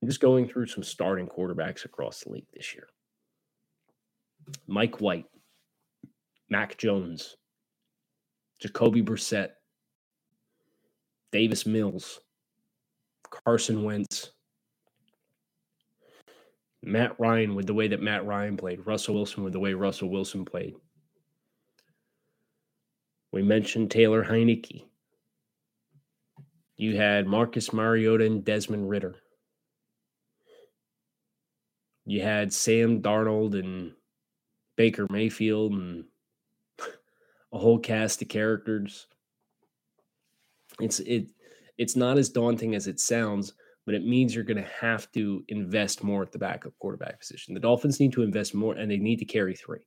I'm 0.00 0.08
just 0.08 0.20
going 0.20 0.48
through 0.48 0.68
some 0.68 0.82
starting 0.82 1.26
quarterbacks 1.26 1.84
across 1.84 2.20
the 2.20 2.30
league 2.30 2.46
this 2.54 2.74
year. 2.74 2.86
Mike 4.66 5.00
White, 5.00 5.26
Mac 6.48 6.76
Jones, 6.78 7.36
Jacoby 8.60 9.02
Brissett, 9.02 9.50
Davis 11.30 11.66
Mills, 11.66 12.20
Carson 13.30 13.82
Wentz, 13.84 14.30
Matt 16.82 17.18
Ryan 17.18 17.54
with 17.54 17.66
the 17.66 17.74
way 17.74 17.88
that 17.88 18.02
Matt 18.02 18.26
Ryan 18.26 18.56
played, 18.56 18.86
Russell 18.86 19.14
Wilson 19.14 19.44
with 19.44 19.52
the 19.52 19.60
way 19.60 19.72
Russell 19.72 20.10
Wilson 20.10 20.44
played. 20.44 20.74
We 23.30 23.42
mentioned 23.42 23.90
Taylor 23.90 24.24
Heinicke. 24.24 24.84
You 26.76 26.96
had 26.96 27.26
Marcus 27.26 27.72
Mariota 27.72 28.26
and 28.26 28.44
Desmond 28.44 28.90
Ridder. 28.90 29.14
You 32.04 32.22
had 32.22 32.52
Sam 32.52 33.00
Darnold 33.00 33.58
and 33.58 33.92
Baker 34.76 35.06
Mayfield 35.10 35.72
and 35.72 36.04
a 37.52 37.58
whole 37.58 37.78
cast 37.78 38.22
of 38.22 38.28
characters. 38.28 39.06
It's 40.80 41.00
it 41.00 41.30
it's 41.78 41.96
not 41.96 42.18
as 42.18 42.28
daunting 42.28 42.74
as 42.74 42.86
it 42.86 43.00
sounds, 43.00 43.54
but 43.86 43.94
it 43.94 44.04
means 44.04 44.34
you're 44.34 44.44
going 44.44 44.62
to 44.62 44.70
have 44.80 45.10
to 45.12 45.44
invest 45.48 46.04
more 46.04 46.22
at 46.22 46.32
the 46.32 46.38
backup 46.38 46.72
quarterback 46.78 47.18
position. 47.18 47.54
The 47.54 47.60
Dolphins 47.60 47.98
need 47.98 48.12
to 48.12 48.22
invest 48.22 48.54
more 48.54 48.74
and 48.74 48.90
they 48.90 48.98
need 48.98 49.18
to 49.18 49.24
carry 49.24 49.54
three. 49.54 49.86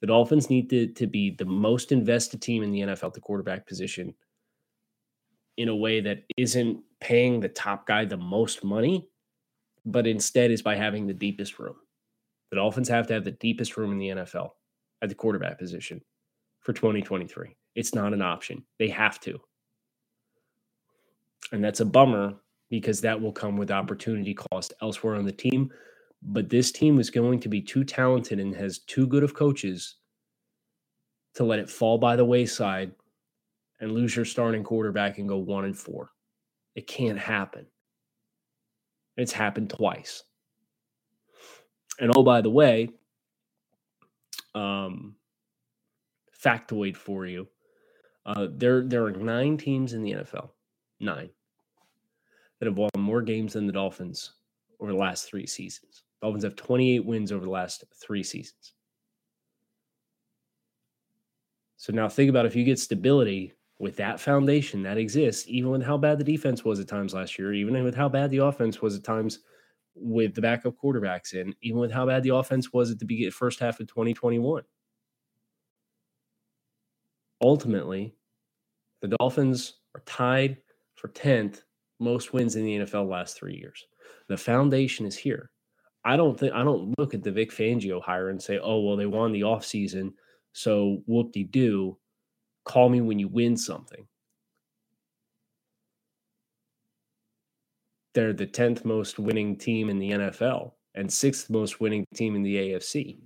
The 0.00 0.06
Dolphins 0.06 0.48
need 0.48 0.70
to, 0.70 0.86
to 0.88 1.06
be 1.06 1.30
the 1.30 1.44
most 1.44 1.92
invested 1.92 2.40
team 2.40 2.62
in 2.62 2.70
the 2.70 2.80
NFL 2.80 3.08
at 3.08 3.14
the 3.14 3.20
quarterback 3.20 3.66
position 3.66 4.14
in 5.56 5.68
a 5.68 5.76
way 5.76 6.00
that 6.00 6.22
isn't 6.36 6.82
paying 7.00 7.40
the 7.40 7.48
top 7.48 7.86
guy 7.86 8.04
the 8.04 8.16
most 8.16 8.64
money, 8.64 9.08
but 9.84 10.06
instead 10.06 10.50
is 10.50 10.62
by 10.62 10.74
having 10.74 11.06
the 11.06 11.12
deepest 11.12 11.58
room. 11.58 11.76
The 12.50 12.56
Dolphins 12.56 12.88
have 12.88 13.06
to 13.08 13.14
have 13.14 13.24
the 13.24 13.32
deepest 13.32 13.76
room 13.76 13.92
in 13.92 13.98
the 13.98 14.08
NFL 14.08 14.50
at 15.02 15.08
the 15.08 15.14
quarterback 15.14 15.58
position 15.58 16.00
for 16.60 16.72
2023. 16.72 17.56
It's 17.74 17.94
not 17.94 18.12
an 18.12 18.22
option. 18.22 18.64
They 18.78 18.88
have 18.88 19.20
to. 19.20 19.40
And 21.52 21.64
that's 21.64 21.80
a 21.80 21.84
bummer 21.84 22.34
because 22.68 23.00
that 23.00 23.20
will 23.20 23.32
come 23.32 23.56
with 23.56 23.70
opportunity 23.70 24.34
cost 24.34 24.72
elsewhere 24.82 25.16
on 25.16 25.24
the 25.24 25.32
team. 25.32 25.70
But 26.22 26.48
this 26.48 26.70
team 26.70 27.00
is 27.00 27.10
going 27.10 27.40
to 27.40 27.48
be 27.48 27.62
too 27.62 27.84
talented 27.84 28.38
and 28.38 28.54
has 28.54 28.80
too 28.80 29.06
good 29.06 29.22
of 29.22 29.34
coaches 29.34 29.96
to 31.34 31.44
let 31.44 31.58
it 31.58 31.70
fall 31.70 31.98
by 31.98 32.16
the 32.16 32.24
wayside 32.24 32.92
and 33.80 33.92
lose 33.92 34.14
your 34.14 34.24
starting 34.24 34.62
quarterback 34.62 35.18
and 35.18 35.28
go 35.28 35.38
one 35.38 35.64
and 35.64 35.76
four. 35.76 36.10
It 36.74 36.86
can't 36.86 37.18
happen. 37.18 37.66
It's 39.16 39.32
happened 39.32 39.70
twice. 39.70 40.24
And 42.00 42.10
oh, 42.16 42.22
by 42.22 42.40
the 42.40 42.50
way, 42.50 42.90
um, 44.54 45.14
factoid 46.44 46.96
for 46.96 47.26
you: 47.26 47.46
uh, 48.26 48.48
there 48.50 48.82
there 48.82 49.04
are 49.04 49.12
nine 49.12 49.56
teams 49.58 49.92
in 49.92 50.02
the 50.02 50.12
NFL, 50.12 50.50
nine 50.98 51.30
that 52.58 52.66
have 52.66 52.76
won 52.76 52.90
more 52.98 53.22
games 53.22 53.54
than 53.54 53.66
the 53.66 53.72
Dolphins 53.72 54.32
over 54.80 54.92
the 54.92 54.98
last 54.98 55.28
three 55.28 55.46
seasons. 55.46 56.02
Dolphins 56.22 56.44
have 56.44 56.56
28 56.56 57.04
wins 57.04 57.32
over 57.32 57.44
the 57.44 57.50
last 57.50 57.84
three 57.94 58.22
seasons. 58.22 58.74
So 61.78 61.94
now 61.94 62.08
think 62.08 62.28
about 62.28 62.44
if 62.44 62.54
you 62.54 62.64
get 62.64 62.78
stability 62.78 63.54
with 63.78 63.96
that 63.96 64.20
foundation 64.20 64.82
that 64.82 64.98
exists, 64.98 65.46
even 65.48 65.70
with 65.70 65.82
how 65.82 65.96
bad 65.96 66.18
the 66.18 66.24
defense 66.24 66.62
was 66.62 66.78
at 66.78 66.88
times 66.88 67.14
last 67.14 67.38
year, 67.38 67.54
even 67.54 67.82
with 67.82 67.94
how 67.94 68.10
bad 68.10 68.30
the 68.30 68.38
offense 68.38 68.82
was 68.82 68.94
at 68.94 69.04
times 69.04 69.38
with 69.94 70.34
the 70.34 70.40
backup 70.40 70.74
quarterbacks 70.82 71.34
in, 71.34 71.54
even 71.62 71.80
with 71.80 71.92
how 71.92 72.06
bad 72.06 72.22
the 72.22 72.34
offense 72.34 72.72
was 72.72 72.90
at 72.90 72.98
the 72.98 73.04
beginning, 73.04 73.32
first 73.32 73.60
half 73.60 73.80
of 73.80 73.86
2021. 73.88 74.62
Ultimately, 77.42 78.14
the 79.00 79.08
Dolphins 79.08 79.74
are 79.94 80.02
tied 80.06 80.58
for 80.94 81.08
10th 81.08 81.62
most 81.98 82.32
wins 82.32 82.56
in 82.56 82.64
the 82.64 82.78
NFL 82.78 83.08
last 83.08 83.36
three 83.36 83.56
years. 83.56 83.86
The 84.28 84.36
foundation 84.36 85.06
is 85.06 85.16
here. 85.16 85.50
I 86.04 86.16
don't 86.16 86.38
think 86.38 86.54
I 86.54 86.64
don't 86.64 86.94
look 86.98 87.12
at 87.14 87.22
the 87.22 87.30
Vic 87.30 87.50
Fangio 87.50 88.02
hire 88.02 88.30
and 88.30 88.42
say, 88.42 88.58
oh, 88.58 88.80
well, 88.80 88.96
they 88.96 89.06
won 89.06 89.32
the 89.32 89.42
offseason, 89.42 90.12
so 90.52 91.02
whoop 91.06 91.32
de 91.32 91.44
doo. 91.44 91.98
Call 92.64 92.88
me 92.88 93.00
when 93.00 93.18
you 93.18 93.28
win 93.28 93.56
something. 93.56 94.06
They're 98.14 98.32
the 98.32 98.46
10th 98.46 98.84
most 98.84 99.18
winning 99.18 99.56
team 99.56 99.88
in 99.88 99.98
the 99.98 100.10
NFL 100.10 100.72
and 100.94 101.12
sixth 101.12 101.50
most 101.50 101.80
winning 101.80 102.04
team 102.14 102.34
in 102.34 102.42
the 102.42 102.56
AFC. 102.56 103.18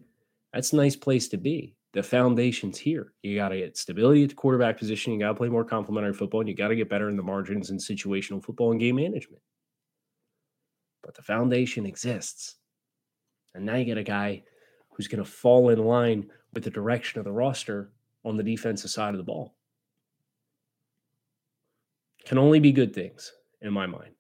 That's 0.53 0.73
a 0.73 0.77
nice 0.77 0.97
place 0.97 1.29
to 1.29 1.37
be. 1.37 1.75
The 1.93 2.03
foundation's 2.03 2.79
here. 2.79 3.13
You 3.23 3.37
got 3.37 3.51
to 3.51 3.57
get 3.57 3.77
stability 3.77 4.25
at 4.25 4.31
the 4.31 4.35
quarterback 4.35 4.79
position. 4.79 5.13
You 5.13 5.21
got 5.21 5.29
to 5.29 5.35
play 5.35 5.49
more 5.49 5.65
complementary 5.65 6.13
football, 6.13 6.41
and 6.41 6.49
you 6.49 6.57
got 6.57 6.69
to 6.69 6.77
get 6.77 6.91
better 6.91 7.09
in 7.09 7.17
the 7.17 7.23
margins 7.23 7.71
and 7.71 7.81
situational 7.81 8.45
football 8.45 8.73
and 8.73 8.81
game 8.81 8.97
management. 8.97 9.43
But 11.03 11.15
the 11.15 11.23
foundation 11.23 11.87
exists. 11.87 12.57
And 13.55 13.65
now 13.65 13.77
you 13.77 13.85
get 13.85 13.99
a 13.99 14.03
guy 14.03 14.43
who's 14.91 15.07
going 15.07 15.23
to 15.23 15.31
fall 15.31 15.69
in 15.71 15.79
line 15.79 16.27
with 16.53 16.65
the 16.65 16.71
direction 16.71 17.21
of 17.21 17.25
the 17.25 17.33
roster 17.33 17.93
on 18.25 18.37
the 18.37 18.43
defensive 18.43 18.91
side 18.91 19.15
of 19.15 19.19
the 19.19 19.25
ball. 19.25 19.55
Can 22.25 22.39
only 22.39 22.59
be 22.59 22.73
good 22.73 22.95
things 22.95 23.33
in 23.61 23.73
my 23.73 23.87
mind 23.87 24.14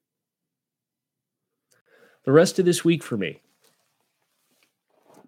the 2.24 2.32
rest 2.32 2.58
of 2.58 2.64
this 2.64 2.84
week 2.84 3.02
for 3.02 3.16
me. 3.16 3.40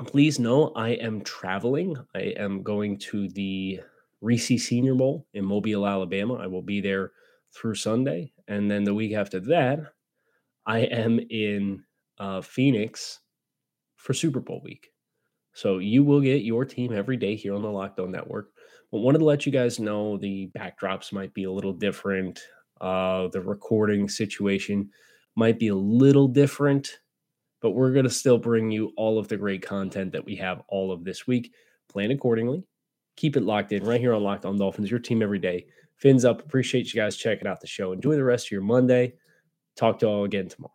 Please 0.07 0.39
know 0.39 0.73
I 0.77 0.91
am 0.91 1.23
traveling. 1.23 1.97
I 2.15 2.35
am 2.39 2.63
going 2.63 2.99
to 2.99 3.29
the 3.29 3.81
Reese 4.21 4.69
Senior 4.69 4.95
Bowl 4.95 5.27
in 5.33 5.45
Mobile, 5.45 5.87
Alabama. 5.87 6.35
I 6.35 6.47
will 6.47 6.63
be 6.63 6.81
there 6.81 7.13
through 7.55 7.77
Sunday. 7.77 8.33
And 8.49 8.71
then 8.71 8.85
the 8.85 8.95
week 8.95 9.15
after 9.15 9.41
that, 9.41 9.81
I 10.67 10.81
am 10.81 11.19
in 11.31 11.85
uh, 12.19 12.43
Phoenix 12.43 13.21
for 13.97 14.13
Super 14.13 14.41
Bowl 14.41 14.61
week. 14.63 14.89
So 15.55 15.79
you 15.79 16.05
will 16.05 16.21
get 16.21 16.43
your 16.43 16.67
team 16.67 16.93
every 16.93 17.17
day 17.17 17.35
here 17.35 17.55
on 17.55 17.63
the 17.63 17.71
Locked 17.71 17.99
On 17.99 18.11
Network. 18.11 18.51
But 18.93 18.99
wanted 18.99 19.19
to 19.19 19.25
let 19.25 19.47
you 19.47 19.53
guys 19.53 19.81
know 19.81 20.19
the 20.19 20.51
backdrops 20.57 21.13
might 21.13 21.33
be 21.33 21.45
a 21.45 21.51
little 21.51 21.73
different. 21.73 22.41
Uh, 22.81 23.29
the 23.29 23.41
recording 23.41 24.09
situation 24.09 24.91
might 25.37 25.59
be 25.59 25.69
a 25.69 25.75
little 25.75 26.27
different, 26.27 26.99
but 27.61 27.73
we're 27.73 27.93
going 27.93 28.05
to 28.05 28.11
still 28.11 28.39
bring 28.39 28.71
you 28.71 28.93
all 28.97 29.19
of 29.19 29.29
the 29.29 29.37
great 29.37 29.63
content 29.63 30.13
that 30.13 30.25
we 30.25 30.37
have 30.37 30.63
all 30.69 30.91
of 30.91 31.05
this 31.05 31.27
week. 31.27 31.53
Plan 31.89 32.11
accordingly. 32.11 32.65
Keep 33.17 33.37
it 33.37 33.45
locked 33.45 33.73
in 33.73 33.85
right 33.85 34.01
here 34.01 34.13
on 34.13 34.23
Locked 34.23 34.45
On 34.45 34.59
Dolphins, 34.59 34.91
your 34.91 35.01
team 35.01 35.23
every 35.23 35.39
day. 35.39 35.67
Fins 35.97 36.25
up. 36.25 36.41
Appreciate 36.41 36.93
you 36.93 37.01
guys 37.01 37.17
checking 37.17 37.47
out 37.47 37.61
the 37.61 37.67
show. 37.67 37.93
Enjoy 37.93 38.15
the 38.15 38.25
rest 38.25 38.49
of 38.49 38.51
your 38.51 38.63
Monday. 38.63 39.15
Talk 39.77 39.99
to 40.01 40.07
you 40.07 40.13
all 40.13 40.25
again 40.25 40.49
tomorrow. 40.49 40.73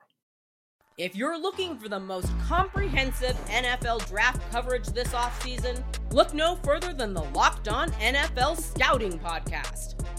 If 0.98 1.16
you're 1.16 1.40
looking 1.40 1.80
for 1.80 1.90
the 1.90 2.00
most 2.00 2.30
comprehensive 2.48 3.36
NFL 3.48 4.08
draft 4.08 4.42
coverage 4.52 4.88
this 4.88 5.10
offseason, 5.10 5.84
look 6.12 6.34
no 6.34 6.56
further 6.58 6.94
than 6.94 7.14
the 7.14 7.24
Locked 7.24 7.68
On 7.68 7.90
NFL 7.94 8.60
Scouting 8.60 9.18
Podcast. 9.18 10.01